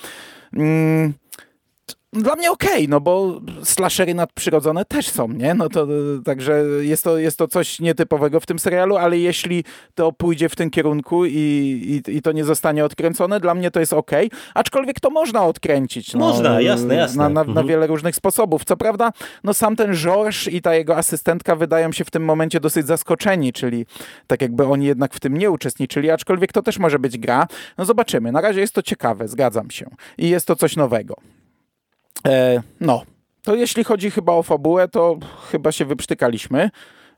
Mm, 0.55 1.14
dla 2.22 2.37
mnie 2.37 2.50
okej, 2.50 2.72
okay, 2.72 2.88
no 2.88 3.00
bo 3.00 3.40
slashery 3.62 4.14
nadprzyrodzone 4.14 4.85
też 4.85 5.09
są, 5.09 5.29
nie? 5.29 5.55
No 5.55 5.68
to 5.68 5.87
także 6.24 6.64
jest 6.81 7.05
to, 7.05 7.18
jest 7.18 7.38
to 7.38 7.48
coś 7.48 7.81
nietypowego 7.81 8.40
w 8.40 8.46
tym 8.46 8.59
serialu, 8.59 8.96
ale 8.96 9.18
jeśli 9.18 9.64
to 9.94 10.12
pójdzie 10.12 10.48
w 10.48 10.57
tym 10.57 10.70
kierunku 10.70 11.27
i, 11.27 11.33
i, 12.07 12.16
i 12.16 12.22
to 12.22 12.33
nie 12.33 12.44
zostanie 12.44 12.85
odkręcone, 12.85 13.40
dla 13.40 13.55
mnie 13.55 13.70
to 13.70 13.81
jest 13.81 13.92
okej. 13.92 14.27
Okay. 14.27 14.38
Aczkolwiek 14.55 15.00
to 15.00 15.11
można 15.11 15.44
odkręcić. 15.44 16.14
No, 16.14 16.18
można, 16.18 16.61
jasne, 16.61 16.94
jasne. 16.94 17.22
Na, 17.22 17.29
na, 17.29 17.40
mhm. 17.40 17.55
na, 17.55 17.64
wiele 17.64 17.87
różnych 17.87 18.16
sposobów. 18.16 18.64
Co 18.64 18.77
prawda, 18.77 19.12
no 19.44 19.55
sam 19.55 19.77
ten 19.77 19.94
George 19.94 20.48
i 20.48 20.62
ta 20.62 20.74
jego 20.74 20.96
asystentka 20.96 21.57
wydają 21.57 21.92
się 21.92 22.05
w 22.05 22.11
tym 22.11 22.24
momencie 22.24 22.61
dosyć 22.61 22.87
zaskoczeni, 22.87 23.53
czyli 23.53 23.87
tak 24.27 24.42
jakby 24.42 24.66
oni 24.66 24.87
jednak 24.87 25.14
w 25.14 25.20
tym 25.20 25.37
nie 25.37 25.50
uczestniczyli, 25.50 26.11
aczkolwiek 26.11 26.53
to 26.53 26.62
też 26.62 26.79
może 26.79 26.98
być 26.98 27.18
gra. 27.18 27.46
No 27.79 27.85
zobaczymy. 27.85 28.33
Na 28.33 28.40
razie 28.40 28.61
jest 28.61 28.74
to 28.74 28.83
ciekawe, 28.83 29.29
zgadzam 29.29 29.70
się. 29.70 29.87
I 30.18 30.29
jest 30.29 30.46
to 30.46 30.57
coś 30.57 30.77
nowego. 30.77 31.14
E, 32.27 32.62
no, 32.81 33.03
to 33.42 33.55
jeśli 33.55 33.85
chodzi 33.85 34.11
chyba 34.11 34.33
o 34.33 34.42
fabułę, 34.42 34.88
to 34.88 35.18
chyba 35.50 35.72
się 35.72 35.85
wyprztykaliśmy. 35.85 36.70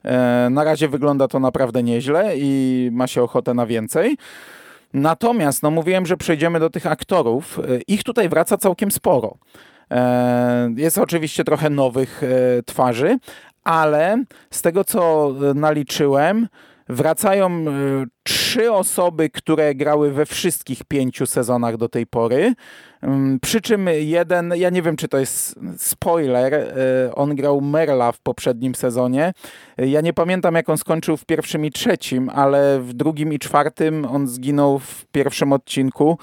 E, 0.05 0.49
na 0.51 0.65
razie 0.65 0.89
wygląda 0.89 1.29
to 1.29 1.41
naprawdę 1.41 1.83
nieźle 1.83 2.33
i 2.37 2.89
ma 2.93 3.07
się 3.07 3.23
ochotę 3.23 3.55
na 3.55 3.67
więcej. 3.67 4.17
Natomiast, 4.93 5.63
no 5.63 5.71
mówiłem, 5.71 6.07
że 6.07 6.17
przejdziemy 6.17 6.61
do 6.61 6.71
tych 6.71 6.87
aktorów. 6.87 7.61
Ich 7.89 8.05
tutaj 8.05 8.29
wraca 8.29 8.57
całkiem 8.57 8.91
sporo. 8.91 9.37
Jest 10.77 10.99
oczywiście 10.99 11.45
trochę 11.45 11.71
nowych 11.71 12.23
twarzy, 12.67 13.19
ale 13.65 14.25
z 14.51 14.63
tego 14.63 14.85
co 14.85 15.33
naliczyłem, 15.55 16.49
wracają 16.89 17.65
trzy 18.23 18.73
osoby, 18.73 19.31
które 19.31 19.75
grały 19.75 20.13
we 20.13 20.27
wszystkich 20.27 20.85
pięciu 20.85 21.27
sezonach 21.27 21.77
do 21.77 21.89
tej 21.89 22.07
pory. 22.07 22.55
Mm, 23.03 23.41
przy 23.41 23.61
czym 23.61 23.89
jeden, 23.99 24.53
ja 24.57 24.71
nie 24.71 24.83
wiem 24.83 24.97
czy 24.97 25.09
to 25.09 25.19
jest 25.19 25.61
spoiler, 25.77 26.55
e, 26.55 27.15
on 27.15 27.37
grał 27.37 27.61
Merla 27.61 28.13
w 28.13 28.21
poprzednim 28.21 28.75
sezonie. 28.75 29.33
Ja 29.79 30.01
nie 30.01 30.13
pamiętam 30.13 30.55
jak 30.55 30.69
on 30.69 30.79
skończył 30.79 31.17
w 31.17 31.25
pierwszym 31.25 31.65
i 31.65 31.71
trzecim, 31.71 32.31
ale 32.35 32.81
w 32.81 32.93
drugim 32.93 33.33
i 33.33 33.39
czwartym 33.39 34.05
on 34.05 34.27
zginął 34.27 34.79
w 34.79 35.05
pierwszym 35.13 35.53
odcinku. 35.53 36.19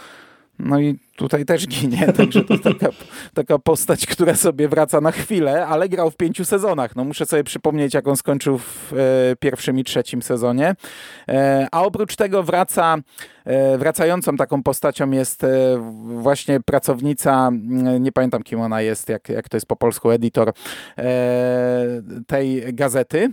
No 0.60 0.80
i 0.80 1.00
tutaj 1.16 1.46
też 1.46 1.68
ginie, 1.68 2.08
także 2.18 2.44
to 2.44 2.58
taka, 2.58 2.88
taka 3.34 3.60
postać, 3.60 4.06
która 4.06 4.36
sobie 4.36 4.68
wraca 4.68 5.02
na 5.02 5.12
chwilę, 5.12 5.68
ale 5.68 5.90
grał 5.90 6.12
w 6.12 6.16
pięciu 6.16 6.46
sezonach. 6.46 6.96
No 6.96 7.04
muszę 7.04 7.26
sobie 7.26 7.44
przypomnieć, 7.44 7.94
jak 7.94 8.08
on 8.08 8.16
skończył 8.16 8.58
w 8.58 8.94
e, 8.94 9.36
pierwszym 9.40 9.80
i 9.80 9.84
trzecim 9.84 10.22
sezonie. 10.22 10.76
E, 11.28 11.68
a 11.72 11.84
oprócz 11.84 12.16
tego 12.16 12.44
wraca, 12.44 12.98
e, 13.46 13.78
wracającą 13.78 14.36
taką 14.36 14.64
postacią 14.64 15.12
jest 15.12 15.44
e, 15.44 15.48
właśnie 16.04 16.60
pracownica, 16.60 17.52
nie 18.00 18.12
pamiętam 18.12 18.44
kim 18.44 18.62
ona 18.62 18.82
jest, 18.82 19.10
jak, 19.10 19.30
jak 19.30 19.50
to 19.50 19.58
jest 19.58 19.66
po 19.66 19.76
polsku, 19.76 20.12
editor 20.12 20.54
e, 20.98 21.04
tej 22.28 22.74
gazety. 22.74 23.32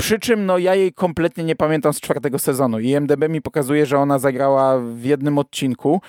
Przy 0.00 0.18
czym 0.18 0.46
no, 0.46 0.58
ja 0.58 0.74
jej 0.74 0.92
kompletnie 0.92 1.44
nie 1.44 1.56
pamiętam 1.56 1.92
z 1.92 2.00
czwartego 2.00 2.38
sezonu. 2.38 2.78
IMDB 2.78 3.28
mi 3.28 3.42
pokazuje, 3.42 3.86
że 3.86 3.98
ona 3.98 4.18
zagrała 4.18 4.78
w 4.78 5.04
jednym 5.04 5.38
odcinku, 5.38 6.00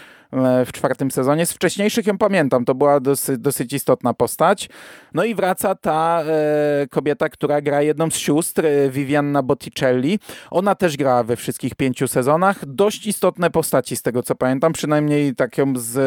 w 0.65 0.71
czwartym 0.71 1.11
sezonie. 1.11 1.45
Z 1.45 1.53
wcześniejszych 1.53 2.07
ją 2.07 2.17
pamiętam, 2.17 2.65
to 2.65 2.75
była 2.75 2.99
dosyć, 2.99 3.37
dosyć 3.37 3.73
istotna 3.73 4.13
postać. 4.13 4.69
No 5.13 5.23
i 5.23 5.35
wraca 5.35 5.75
ta 5.75 6.23
e, 6.23 6.87
kobieta, 6.87 7.29
która 7.29 7.61
gra 7.61 7.81
jedną 7.81 8.11
z 8.11 8.15
sióstr, 8.15 8.65
e, 8.65 8.89
Vivianna 8.89 9.43
Botticelli. 9.43 10.19
Ona 10.51 10.75
też 10.75 10.97
grała 10.97 11.23
we 11.23 11.35
wszystkich 11.35 11.75
pięciu 11.75 12.07
sezonach. 12.07 12.65
Dość 12.65 13.07
istotne 13.07 13.49
postaci 13.49 13.95
z 13.95 14.01
tego 14.01 14.23
co 14.23 14.35
pamiętam, 14.35 14.73
przynajmniej 14.73 15.35
taką 15.35 15.73
z 15.75 15.97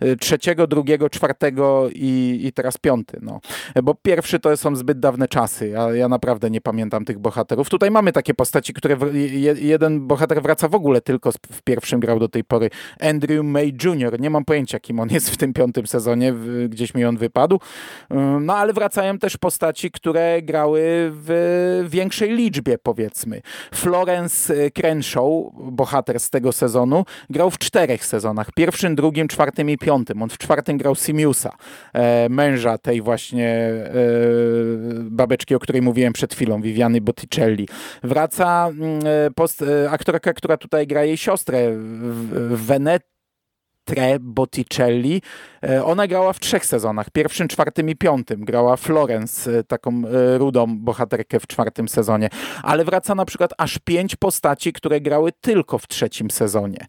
e, 0.00 0.06
e, 0.06 0.16
trzeciego, 0.16 0.66
drugiego, 0.66 1.10
czwartego 1.10 1.88
i, 1.92 2.40
i 2.44 2.52
teraz 2.52 2.78
piąty. 2.78 3.18
No. 3.22 3.40
Bo 3.82 3.94
pierwszy 3.94 4.38
to 4.38 4.56
są 4.56 4.76
zbyt 4.76 5.00
dawne 5.00 5.28
czasy. 5.28 5.68
Ja, 5.68 5.94
ja 5.94 6.08
naprawdę 6.08 6.50
nie 6.50 6.60
pamiętam 6.60 7.04
tych 7.04 7.18
bohaterów. 7.18 7.68
Tutaj 7.68 7.90
mamy 7.90 8.12
takie 8.12 8.34
postaci, 8.34 8.74
które 8.74 8.96
w, 8.96 9.14
je, 9.14 9.54
jeden 9.58 10.06
bohater 10.06 10.42
wraca 10.42 10.68
w 10.68 10.74
ogóle 10.74 11.00
tylko 11.00 11.32
w 11.32 11.62
pierwszym 11.62 12.00
grał 12.00 12.18
do 12.18 12.28
tej 12.28 12.44
pory. 12.44 12.70
Andrew 13.00 13.44
May 13.44 13.74
Jr. 13.84 14.20
Nie 14.20 14.30
mam 14.30 14.44
pojęcia, 14.44 14.80
kim 14.80 15.00
on 15.00 15.08
jest 15.10 15.30
w 15.30 15.36
tym 15.36 15.52
piątym 15.52 15.86
sezonie, 15.86 16.34
gdzieś 16.68 16.94
mi 16.94 17.04
on 17.04 17.16
wypadł. 17.16 17.60
No 18.40 18.56
ale 18.56 18.72
wracają 18.72 19.18
też 19.18 19.36
postaci, 19.36 19.90
które 19.90 20.42
grały 20.42 20.80
w 21.10 21.86
większej 21.88 22.30
liczbie, 22.36 22.78
powiedzmy. 22.78 23.42
Florence 23.74 24.70
Crenshaw, 24.70 25.24
bohater 25.54 26.20
z 26.20 26.30
tego 26.30 26.52
sezonu, 26.52 27.04
grał 27.30 27.50
w 27.50 27.58
czterech 27.58 28.04
sezonach. 28.04 28.52
Pierwszym, 28.52 28.94
drugim, 28.94 29.28
czwartym 29.28 29.70
i 29.70 29.78
piątym. 29.78 30.22
On 30.22 30.28
w 30.28 30.38
czwartym 30.38 30.78
grał 30.78 30.94
Simiusa, 30.94 31.56
e, 31.92 32.28
męża 32.28 32.78
tej 32.78 33.02
właśnie 33.02 33.48
e, 33.48 33.92
babeczki, 35.02 35.54
o 35.54 35.58
której 35.58 35.82
mówiłem 35.82 36.12
przed 36.12 36.34
chwilą, 36.34 36.62
Viviany 36.62 37.00
Botticelli. 37.00 37.68
Wraca 38.02 38.70
e, 39.04 39.30
post, 39.30 39.64
aktorka, 39.90 40.32
która 40.32 40.56
tutaj 40.56 40.86
gra 40.86 41.04
jej 41.04 41.16
siostrę 41.16 41.72
w, 41.72 42.56
w 42.56 42.66
Tre 43.84 44.18
Botticelli. 44.20 45.20
E, 45.64 45.84
ona 45.84 46.06
grała 46.06 46.32
w 46.32 46.40
trzech 46.40 46.66
sezonach, 46.66 47.10
pierwszym, 47.10 47.48
czwartym 47.48 47.90
i 47.90 47.96
piątym. 47.96 48.44
Grała 48.44 48.76
Florence, 48.76 49.58
e, 49.58 49.64
taką 49.64 50.02
e, 50.06 50.38
rudą 50.38 50.78
bohaterkę 50.78 51.40
w 51.40 51.46
czwartym 51.46 51.88
sezonie. 51.88 52.28
Ale 52.62 52.84
wraca 52.84 53.14
na 53.14 53.24
przykład 53.24 53.50
aż 53.58 53.78
pięć 53.78 54.16
postaci, 54.16 54.72
które 54.72 55.00
grały 55.00 55.32
tylko 55.40 55.78
w 55.78 55.88
trzecim 55.88 56.30
sezonie. 56.30 56.86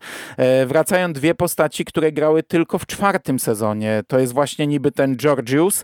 Wracają 0.68 1.14
dwie 1.14 1.36
postaci, 1.36 1.86
które 1.86 2.12
grały 2.12 2.44
tylko 2.44 2.80
w 2.80 2.86
czwartym 2.86 3.40
sezonie. 3.40 4.04
To 4.08 4.20
jest 4.20 4.34
właśnie 4.34 4.68
niby 4.68 4.92
ten 4.92 5.18
Georgius, 5.18 5.84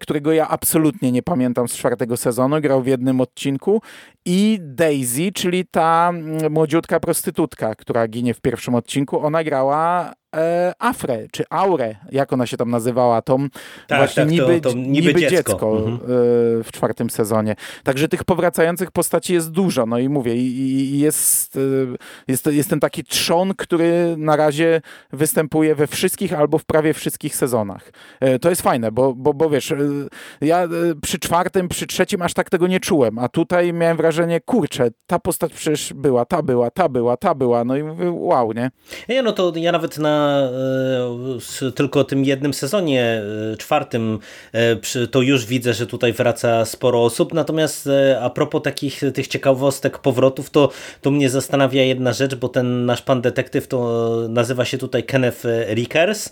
którego 0.00 0.32
ja 0.32 0.48
absolutnie 0.48 1.12
nie 1.12 1.22
pamiętam 1.22 1.68
z 1.68 1.72
czwartego 1.72 2.16
sezonu. 2.16 2.60
Grał 2.60 2.82
w 2.82 2.86
jednym 2.86 3.20
odcinku. 3.20 3.82
I 4.30 4.58
Daisy, 4.60 5.32
czyli 5.32 5.66
ta 5.66 6.08
mm, 6.08 6.52
młodziutka 6.52 7.00
prostytutka, 7.00 7.74
która 7.74 8.08
ginie 8.08 8.34
w 8.34 8.40
pierwszym 8.40 8.74
odcinku. 8.74 9.20
Ona 9.26 9.44
grała 9.44 10.12
e, 10.36 10.72
Afrę, 10.78 11.26
czy 11.32 11.44
Aurę, 11.50 11.96
jak 12.18 12.32
ona 12.32 12.46
się 12.46 12.56
tam 12.56 12.70
nazywała, 12.70 13.22
tą 13.22 13.48
tak, 13.86 13.98
właśnie 13.98 14.22
tak, 14.22 14.32
niby, 14.32 14.60
to, 14.60 14.70
to 14.70 14.76
niby, 14.76 14.88
niby, 14.88 15.20
dziecko, 15.20 15.36
dziecko 15.36 15.78
mhm. 15.78 15.94
e, 15.94 15.98
w 16.64 16.68
czwartym 16.72 17.10
sezonie. 17.10 17.56
Także 17.82 18.08
tych 18.08 18.24
powracających 18.24 18.90
postaci 18.90 19.34
jest 19.34 19.50
dużo, 19.50 19.86
no 19.86 19.98
i 19.98 20.08
mówię, 20.08 20.36
i, 20.36 20.98
jest, 20.98 21.56
e, 21.56 21.60
jest, 22.28 22.46
jest 22.46 22.70
ten 22.70 22.80
taki 22.80 23.04
trzon, 23.04 23.54
który 23.54 24.14
na 24.16 24.36
razie 24.36 24.80
występuje 25.12 25.74
we 25.74 25.86
wszystkich 25.86 26.32
albo 26.32 26.58
w 26.58 26.64
prawie 26.64 26.94
wszystkich 26.94 27.36
sezonach. 27.36 27.92
E, 28.20 28.38
to 28.38 28.50
jest 28.50 28.62
fajne, 28.62 28.92
bo, 28.92 29.14
bo, 29.14 29.34
bo 29.34 29.50
wiesz, 29.50 29.74
ja 30.40 30.68
przy 31.02 31.18
czwartym, 31.18 31.68
przy 31.68 31.86
trzecim 31.86 32.22
aż 32.22 32.34
tak 32.34 32.50
tego 32.50 32.66
nie 32.66 32.80
czułem, 32.80 33.18
a 33.18 33.28
tutaj 33.28 33.72
miałem 33.72 33.96
wrażenie, 33.96 34.40
kurczę, 34.40 34.90
ta 35.06 35.18
postać 35.18 35.52
przecież 35.52 35.92
była, 35.92 36.24
ta 36.24 36.42
była, 36.42 36.70
ta 36.70 36.88
była, 36.88 37.16
ta 37.16 37.34
była, 37.34 37.64
no 37.64 37.76
i 37.76 37.82
mówię, 37.82 38.10
wow, 38.10 38.52
nie? 38.52 38.70
Nie, 39.08 39.22
no 39.22 39.32
to 39.32 39.52
ja 39.56 39.72
nawet 39.72 39.98
na 39.98 40.48
tylko 41.74 42.04
tym 42.08 42.24
jednym 42.24 42.54
sezonie, 42.54 43.22
e, 43.52 43.56
czwartym, 43.56 44.18
e, 44.52 45.06
to 45.06 45.22
już 45.22 45.46
widzę, 45.46 45.74
że 45.74 45.86
tutaj 45.86 46.12
wraca 46.12 46.64
sporo 46.64 47.04
osób. 47.04 47.34
Natomiast 47.34 47.88
a 48.20 48.30
propos 48.30 48.62
takich 48.62 49.00
tych 49.14 49.28
ciekawostek, 49.28 49.98
powrotów, 49.98 50.50
to, 50.50 50.70
to 51.02 51.10
mnie 51.10 51.30
zastanawia 51.30 51.82
jedna 51.82 52.12
rzecz, 52.12 52.34
bo 52.34 52.48
ten 52.48 52.86
nasz 52.86 53.02
pan 53.02 53.22
detektyw 53.22 53.68
to 53.68 54.08
nazywa 54.28 54.64
się 54.64 54.78
tutaj 54.78 55.04
Kenneth 55.04 55.44
Rickers 55.74 56.30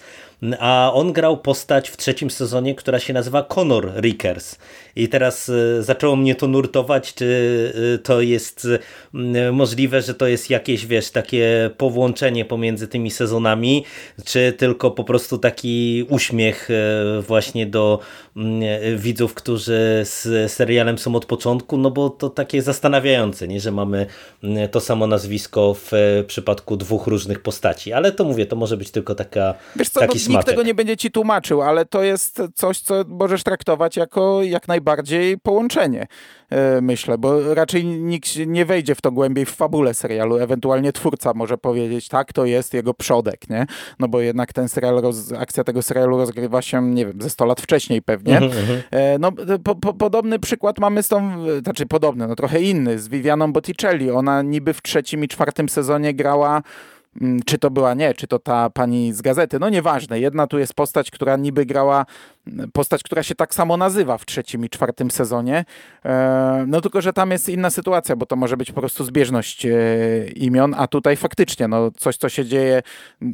a 0.59 0.90
on 0.94 1.12
grał 1.12 1.37
postać 1.37 1.90
w 1.90 1.96
trzecim 1.96 2.31
sezonie, 2.31 2.75
która 2.75 2.99
się 2.99 3.12
nazywa 3.12 3.42
Conor 3.42 3.92
Rickers. 4.01 4.59
I 4.96 5.09
teraz 5.09 5.49
e, 5.49 5.83
zaczęło 5.83 6.16
mnie 6.16 6.35
to 6.35 6.46
nurtować, 6.49 7.14
czy 7.14 7.72
e, 7.94 7.99
to 7.99 8.20
jest 8.20 8.68
e, 9.14 9.53
możliwe, 9.53 10.03
że 10.03 10.14
to 10.14 10.27
jest 10.27 10.51
jakieś, 10.51 10.87
wiesz, 10.87 11.11
takie 11.11 11.70
połączenie 11.77 12.44
pomiędzy 12.44 12.88
tymi 12.88 13.11
sezonami, 13.11 13.85
czy 14.25 14.53
tylko 14.53 14.90
po 14.90 15.05
prostu 15.05 15.38
taki 15.38 16.07
uśmiech 16.09 16.68
właśnie 17.20 17.66
do 17.66 17.99
widzów, 18.96 19.35
którzy 19.35 20.03
z 20.05 20.53
serialem 20.53 20.99
są 20.99 21.14
od 21.14 21.27
początku, 21.27 21.79
no 21.79 21.90
bo 21.90 22.11
to 22.11 22.31
takie 22.31 22.62
zastanawiające, 22.62 23.49
nie, 23.49 23.61
że 23.61 23.72
mamy 23.72 24.07
to 24.70 24.81
samo 24.81 25.07
nazwisko 25.07 25.75
w 25.75 25.92
przypadku 26.27 26.77
dwóch 26.77 27.07
różnych 27.07 27.40
postaci, 27.40 27.92
ale 27.92 28.12
to 28.12 28.25
mówię, 28.25 28.46
to 28.46 28.57
może 28.57 28.77
być 28.77 28.90
tylko 28.90 29.14
taka, 29.14 29.55
co, 29.92 30.01
taki 30.01 30.18
Nikt 30.29 30.47
tego 30.47 30.62
nie 30.62 30.75
będzie 30.75 30.97
ci 30.97 31.11
tłumaczył, 31.11 31.62
ale 31.62 31.85
to 31.85 32.03
jest 32.03 32.43
coś, 32.55 32.81
co 32.81 33.05
możesz 33.09 33.43
traktować 33.43 33.97
jako 33.97 34.43
jak 34.43 34.69
najbardziej 34.69 35.39
połączenie, 35.39 36.07
e, 36.51 36.81
myślę, 36.81 37.19
bo 37.19 37.55
raczej 37.55 37.85
nikt 37.85 38.29
nie 38.47 38.65
wejdzie 38.65 38.95
w 38.95 39.01
to 39.01 39.12
głębiej 39.12 39.47
w 39.47 39.51
fabule 39.51 39.95
serialu. 39.95 40.39
Ewentualnie 40.39 40.93
twórca 40.93 41.33
może 41.35 41.59
powiedzieć, 41.59 42.09
tak, 42.09 42.33
to 42.33 42.45
jest 42.45 42.75
jego 42.75 42.95
przodek, 42.95 43.51
nie? 43.51 43.67
No 43.99 44.09
bo 44.09 44.21
jednak 44.21 44.53
ten 44.53 44.69
serial, 44.69 45.03
akcja 45.39 45.65
tego 45.65 45.83
serialu 45.83 46.17
rozgrywa 46.17 46.62
się, 46.62 46.83
nie 46.83 47.07
wiem, 47.07 47.23
ze 47.23 47.31
100 47.31 47.45
lat 47.45 47.61
wcześniej 47.61 48.03
pewnie. 48.03 48.39
Mhm, 48.39 48.61
mhm. 48.61 48.83
E, 48.91 49.19
no, 49.19 49.33
po, 49.65 49.75
po, 49.75 49.95
podobny 49.95 50.39
przykład 50.39 50.79
mamy 50.79 51.03
z 51.03 51.09
tą, 51.09 51.45
znaczy 51.62 51.87
podobny, 51.87 52.29
no 52.29 52.37
trochę 52.37 52.61
inny, 52.61 52.99
z 52.99 53.09
Vivianą 53.09 53.53
Botticelli. 53.53 54.11
Ona 54.11 54.43
niby 54.43 54.73
w 54.73 54.83
trzecim 54.83 55.25
i 55.25 55.29
czwartym 55.29 55.69
sezonie 55.69 56.15
grała 56.15 56.62
czy 57.47 57.59
to 57.59 57.71
była 57.71 57.95
nie, 57.95 58.15
czy 58.15 58.27
to 58.27 58.39
ta 58.39 58.71
pani 58.71 59.13
z 59.13 59.23
gazety, 59.23 59.59
no 59.59 59.69
nieważne. 59.69 60.21
Jedna 60.21 60.47
tu 60.47 60.59
jest 60.59 60.75
postać, 60.75 61.11
która 61.11 61.37
niby 61.37 61.67
grała 61.67 62.07
postać, 62.73 63.03
która 63.03 63.23
się 63.23 63.35
tak 63.35 63.55
samo 63.55 63.77
nazywa 63.77 64.19
w 64.19 64.27
trzecim 64.27 64.65
i 64.65 64.69
czwartym 64.69 65.11
sezonie. 65.11 65.65
E, 66.05 66.65
no 66.69 66.81
tylko, 66.81 67.01
że 67.01 67.13
tam 67.13 67.31
jest 67.31 67.49
inna 67.49 67.71
sytuacja, 67.71 68.17
bo 68.17 68.27
to 68.27 68.37
może 68.37 68.57
być 68.57 68.73
po 68.73 68.81
prostu 68.81 69.05
zbieżność 69.05 69.67
e, 69.67 69.71
imion, 70.35 70.75
a 70.79 70.87
tutaj 70.87 71.17
faktycznie 71.17 71.69
no, 71.69 71.91
coś, 71.91 72.17
co 72.17 72.29
się 72.29 72.45
dzieje 72.45 72.83
e, 73.23 73.25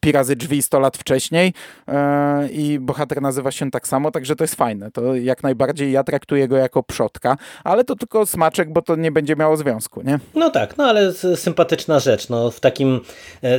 pi 0.00 0.12
razy 0.12 0.36
drzwi 0.36 0.62
100 0.62 0.80
lat 0.80 0.96
wcześniej 0.96 1.52
i 2.52 2.78
bohater 2.80 3.22
nazywa 3.22 3.50
się 3.50 3.70
tak 3.70 3.88
samo, 3.88 4.10
także 4.10 4.36
to 4.36 4.44
jest 4.44 4.54
fajne. 4.54 4.90
To 4.90 5.14
jak 5.14 5.42
najbardziej 5.42 5.92
ja 5.92 6.04
traktuję 6.04 6.48
go 6.48 6.56
jako 6.56 6.82
przodka, 6.82 7.36
ale 7.64 7.84
to 7.84 7.96
tylko 7.96 8.26
smaczek, 8.26 8.72
bo 8.72 8.82
to 8.82 8.96
nie 8.96 9.12
będzie 9.12 9.36
miało 9.36 9.56
związku, 9.56 10.02
nie? 10.02 10.18
No 10.34 10.50
tak, 10.50 10.76
no 10.76 10.84
ale 10.84 11.12
sympatyczna 11.12 12.00
rzecz. 12.00 12.28
No, 12.28 12.50
w 12.50 12.60
takim 12.60 13.00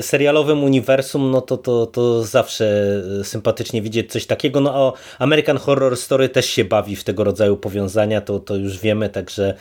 serialowym 0.02 0.63
uniwersum, 0.63 1.32
no 1.32 1.41
to, 1.41 1.58
to, 1.58 1.86
to 1.86 2.24
zawsze 2.24 3.02
sympatycznie 3.24 3.82
widzieć 3.82 4.12
coś 4.12 4.26
takiego, 4.26 4.50
takiego, 4.51 4.61
no 4.61 4.93
American 5.19 5.57
Horror 5.57 5.97
Story 5.97 6.29
też 6.29 6.45
się 6.45 6.65
bawi 6.65 6.95
w 6.95 7.03
tego 7.03 7.23
rodzaju 7.23 7.57
powiązania, 7.57 8.21
to, 8.21 8.39
to 8.39 8.55
już 8.55 8.79
wiemy, 8.79 9.09
także 9.09 9.53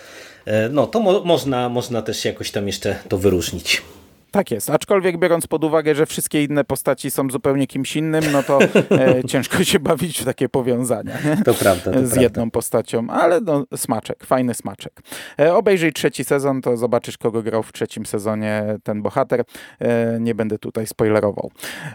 e, 0.44 0.68
no 0.68 0.86
to 0.86 1.00
mo 1.00 1.24
można, 1.24 1.68
można 1.68 2.02
też 2.02 2.24
jakoś 2.24 2.50
tam 2.50 2.66
jeszcze 2.66 2.96
to 3.08 3.18
wyróżnić. 3.18 3.82
Tak 4.30 4.50
jest, 4.50 4.70
aczkolwiek 4.70 5.18
biorąc 5.18 5.46
pod 5.46 5.64
uwagę, 5.64 5.94
że 5.94 6.06
wszystkie 6.06 6.44
inne 6.44 6.64
postaci 6.64 7.10
są 7.10 7.30
zupełnie 7.30 7.66
kimś 7.66 7.96
innym, 7.96 8.24
no 8.32 8.42
to 8.42 8.58
e, 8.90 9.24
ciężko 9.30 9.64
się 9.64 9.80
bawić 9.80 10.20
w 10.20 10.24
takie 10.24 10.48
powiązania. 10.48 11.18
To 11.44 11.54
prawda. 11.54 11.92
To 11.92 11.98
z 11.98 12.02
prawda. 12.02 12.22
jedną 12.22 12.50
postacią, 12.50 13.10
ale 13.10 13.40
no, 13.40 13.64
smaczek, 13.76 14.24
fajny 14.24 14.54
smaczek. 14.54 15.00
E, 15.38 15.54
obejrzyj 15.54 15.92
trzeci 15.92 16.24
sezon, 16.24 16.62
to 16.62 16.76
zobaczysz, 16.76 17.18
kogo 17.18 17.42
grał 17.42 17.62
w 17.62 17.72
trzecim 17.72 18.06
sezonie 18.06 18.64
ten 18.82 19.02
bohater. 19.02 19.44
E, 19.78 20.20
nie 20.20 20.34
będę 20.34 20.58
tutaj 20.58 20.86
spoilerował. 20.86 21.50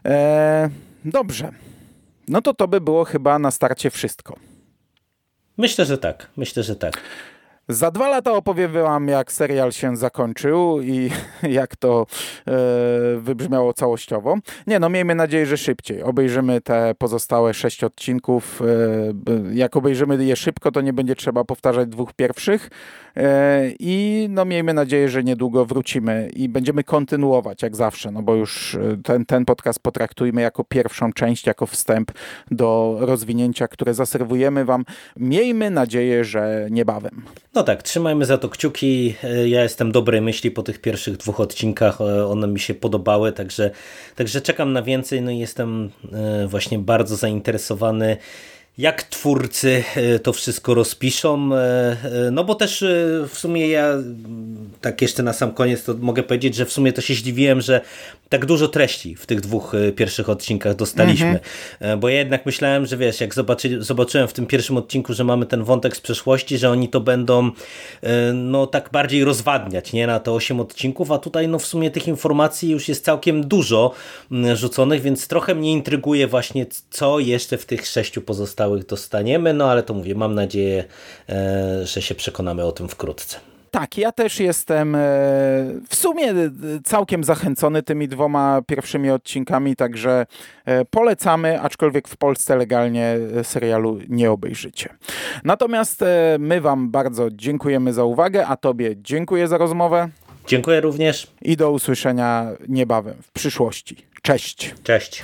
E, 0.06 0.70
dobrze. 1.06 1.52
No 2.28 2.42
to 2.42 2.54
to 2.54 2.68
by 2.68 2.82
było 2.82 3.06
chyba 3.06 3.40
na 3.40 3.52
starcie 3.52 3.90
wszystko. 3.90 4.36
Myślę, 5.58 5.86
że 5.86 5.98
tak. 5.98 6.30
Myślę, 6.38 6.64
że 6.64 6.76
tak. 6.76 7.02
Za 7.70 7.92
dwa 7.92 8.10
lata 8.10 8.32
opowiem 8.34 8.72
wam, 8.72 9.08
jak 9.08 9.32
serial 9.32 9.72
się 9.72 9.98
zakończył 9.98 10.82
i 10.82 11.10
jak 11.60 11.76
to 11.76 12.06
e, 12.48 12.52
wybrzmiało 13.18 13.74
całościowo. 13.74 14.38
Nie 14.68 14.80
no, 14.80 14.90
miejmy 14.90 15.16
nadzieję, 15.16 15.46
że 15.46 15.58
szybciej. 15.58 16.04
Obejrzymy 16.04 16.62
te 16.62 16.96
pozostałe 16.98 17.54
sześć 17.54 17.84
odcinków. 17.84 18.62
E, 18.62 19.56
jak 19.56 19.76
obejrzymy 19.76 20.26
je 20.26 20.36
szybko, 20.36 20.72
to 20.72 20.82
nie 20.82 20.94
będzie 20.94 21.16
trzeba 21.16 21.44
powtarzać 21.44 21.90
dwóch 21.90 22.14
pierwszych. 22.14 22.70
E, 23.18 23.70
I 23.80 24.28
no, 24.30 24.46
miejmy 24.46 24.74
nadzieję, 24.74 25.10
że 25.10 25.24
niedługo 25.24 25.66
wrócimy 25.66 26.30
i 26.34 26.50
będziemy 26.50 26.84
kontynuować, 26.84 27.62
jak 27.64 27.76
zawsze, 27.76 28.12
no 28.12 28.22
bo 28.22 28.36
już 28.36 28.76
e, 28.76 28.98
ten, 29.04 29.26
ten 29.26 29.46
podcast 29.46 29.80
potraktujmy 29.80 30.42
jako 30.42 30.64
pierwszą 30.64 31.14
część, 31.14 31.48
jako 31.48 31.66
wstęp 31.66 32.12
do 32.52 32.98
rozwinięcia, 33.00 33.68
które 33.68 33.94
zaserwujemy 33.94 34.66
wam. 34.66 34.86
Miejmy 35.18 35.70
nadzieję, 35.70 36.24
że 36.24 36.68
niebawem. 36.72 37.22
No 37.56 37.64
tak, 37.64 37.84
trzymajmy 37.84 38.26
za 38.26 38.38
to 38.38 38.50
kciuki. 38.50 39.16
E, 39.24 39.50
Ja 39.50 39.64
jestem 39.64 39.92
dobrej 39.92 40.22
myśli 40.22 40.52
po 40.52 40.64
tych 40.64 40.82
pierwszych 40.82 41.18
dwóch 41.18 41.40
odcinkach. 41.40 42.02
E, 42.02 42.28
One 42.28 42.48
mi 42.48 42.60
się 42.60 42.74
podobały, 42.74 43.32
także, 43.32 43.72
także 44.16 44.42
czekam 44.42 44.74
na 44.74 44.82
więcej. 44.82 45.22
No 45.22 45.32
i 45.32 45.38
jestem 45.38 45.90
e, 46.14 46.48
właśnie 46.48 46.80
bardzo 46.80 47.16
zainteresowany. 47.16 48.18
Jak 48.78 49.04
twórcy 49.04 49.84
e, 49.96 50.20
to 50.20 50.34
wszystko 50.34 50.74
rozpiszą, 50.74 51.50
e, 51.56 51.58
e, 52.28 52.32
no 52.32 52.44
bo 52.44 52.56
też 52.56 52.86
w 53.28 53.38
sumie 53.38 53.68
ja, 53.68 53.90
tak 54.82 55.02
jeszcze 55.02 55.24
na 55.24 55.34
sam 55.34 55.52
koniec, 55.52 55.84
to 55.84 55.94
mogę 55.94 56.24
powiedzieć, 56.24 56.56
że 56.56 56.66
w 56.66 56.72
sumie 56.72 56.94
to 56.94 57.02
się 57.02 57.14
zdziwiłem, 57.14 57.62
że 57.62 57.82
tak 58.30 58.46
dużo 58.46 58.68
treści 58.68 59.16
w 59.16 59.26
tych 59.26 59.42
dwóch 59.42 59.74
pierwszych 59.96 60.30
odcinkach 60.30 60.76
dostaliśmy. 60.76 61.40
E, 61.80 61.98
Bo 61.98 62.10
ja 62.10 62.18
jednak 62.18 62.46
myślałem, 62.46 62.86
że 62.86 62.98
wiesz, 62.98 63.22
jak 63.22 63.34
zobaczy, 63.34 63.84
zobaczyłem 63.84 64.28
w 64.28 64.34
tym 64.34 64.46
pierwszym 64.46 64.78
odcinku, 64.78 65.14
że 65.14 65.24
mamy 65.24 65.46
ten 65.46 65.64
wątek 65.64 65.98
z 65.98 66.02
przeszłości, 66.02 66.58
że 66.58 66.70
oni 66.70 66.90
to 66.90 67.02
będą 67.02 67.52
no 68.34 68.68
tak 68.68 68.90
bardziej 68.92 69.24
rozwadniać, 69.24 69.94
nie, 69.94 70.08
na 70.08 70.20
te 70.20 70.32
8 70.32 70.60
odcinków, 70.60 71.12
a 71.12 71.18
tutaj 71.18 71.48
no 71.48 71.60
w 71.60 71.66
sumie 71.66 71.92
tych 71.92 72.08
informacji 72.08 72.70
już 72.70 72.88
jest 72.88 73.06
całkiem 73.06 73.48
dużo 73.48 73.92
rzuconych, 74.54 75.02
więc 75.02 75.28
trochę 75.28 75.56
mnie 75.56 75.72
intryguje 75.72 76.28
właśnie, 76.28 76.66
co 76.90 77.20
jeszcze 77.20 77.58
w 77.58 77.66
tych 77.66 77.88
sześciu 77.88 78.22
pozostałych 78.22 78.65
dostaniemy, 78.88 79.54
no 79.54 79.72
ale 79.72 79.84
to 79.84 79.94
mówię, 79.94 80.16
mam 80.16 80.36
nadzieję, 80.36 80.84
e, 81.30 81.86
że 81.86 82.02
się 82.02 82.16
przekonamy 82.16 82.64
o 82.64 82.72
tym 82.72 82.88
wkrótce. 82.90 83.38
Tak, 83.72 83.98
ja 83.98 84.12
też 84.12 84.40
jestem 84.40 84.96
e, 84.96 85.00
w 85.90 85.96
sumie 85.96 86.30
e, 86.32 86.36
całkiem 86.84 87.24
zachęcony 87.24 87.84
tymi 87.84 88.08
dwoma 88.08 88.62
pierwszymi 88.68 89.10
odcinkami, 89.10 89.76
także 89.76 90.26
polecamy, 90.90 91.62
aczkolwiek 91.62 92.08
w 92.08 92.18
Polsce 92.18 92.56
legalnie 92.56 93.18
serialu 93.44 94.00
nie 94.10 94.32
obejrzycie. 94.32 94.90
Natomiast 95.44 96.04
my 96.40 96.62
Wam 96.62 96.92
bardzo 96.92 97.32
dziękujemy 97.32 97.94
za 97.94 98.04
uwagę, 98.04 98.48
a 98.48 98.58
Tobie 98.58 98.96
dziękuję 98.98 99.48
za 99.48 99.58
rozmowę 99.58 100.10
Dziękuję 100.48 100.82
również. 100.82 101.28
i 101.42 101.58
do 101.58 101.72
usłyszenia 101.72 102.48
niebawem 102.68 103.16
w 103.22 103.32
przyszłości. 103.32 103.98
Cześć! 104.22 104.76
Cześć. 104.84 105.24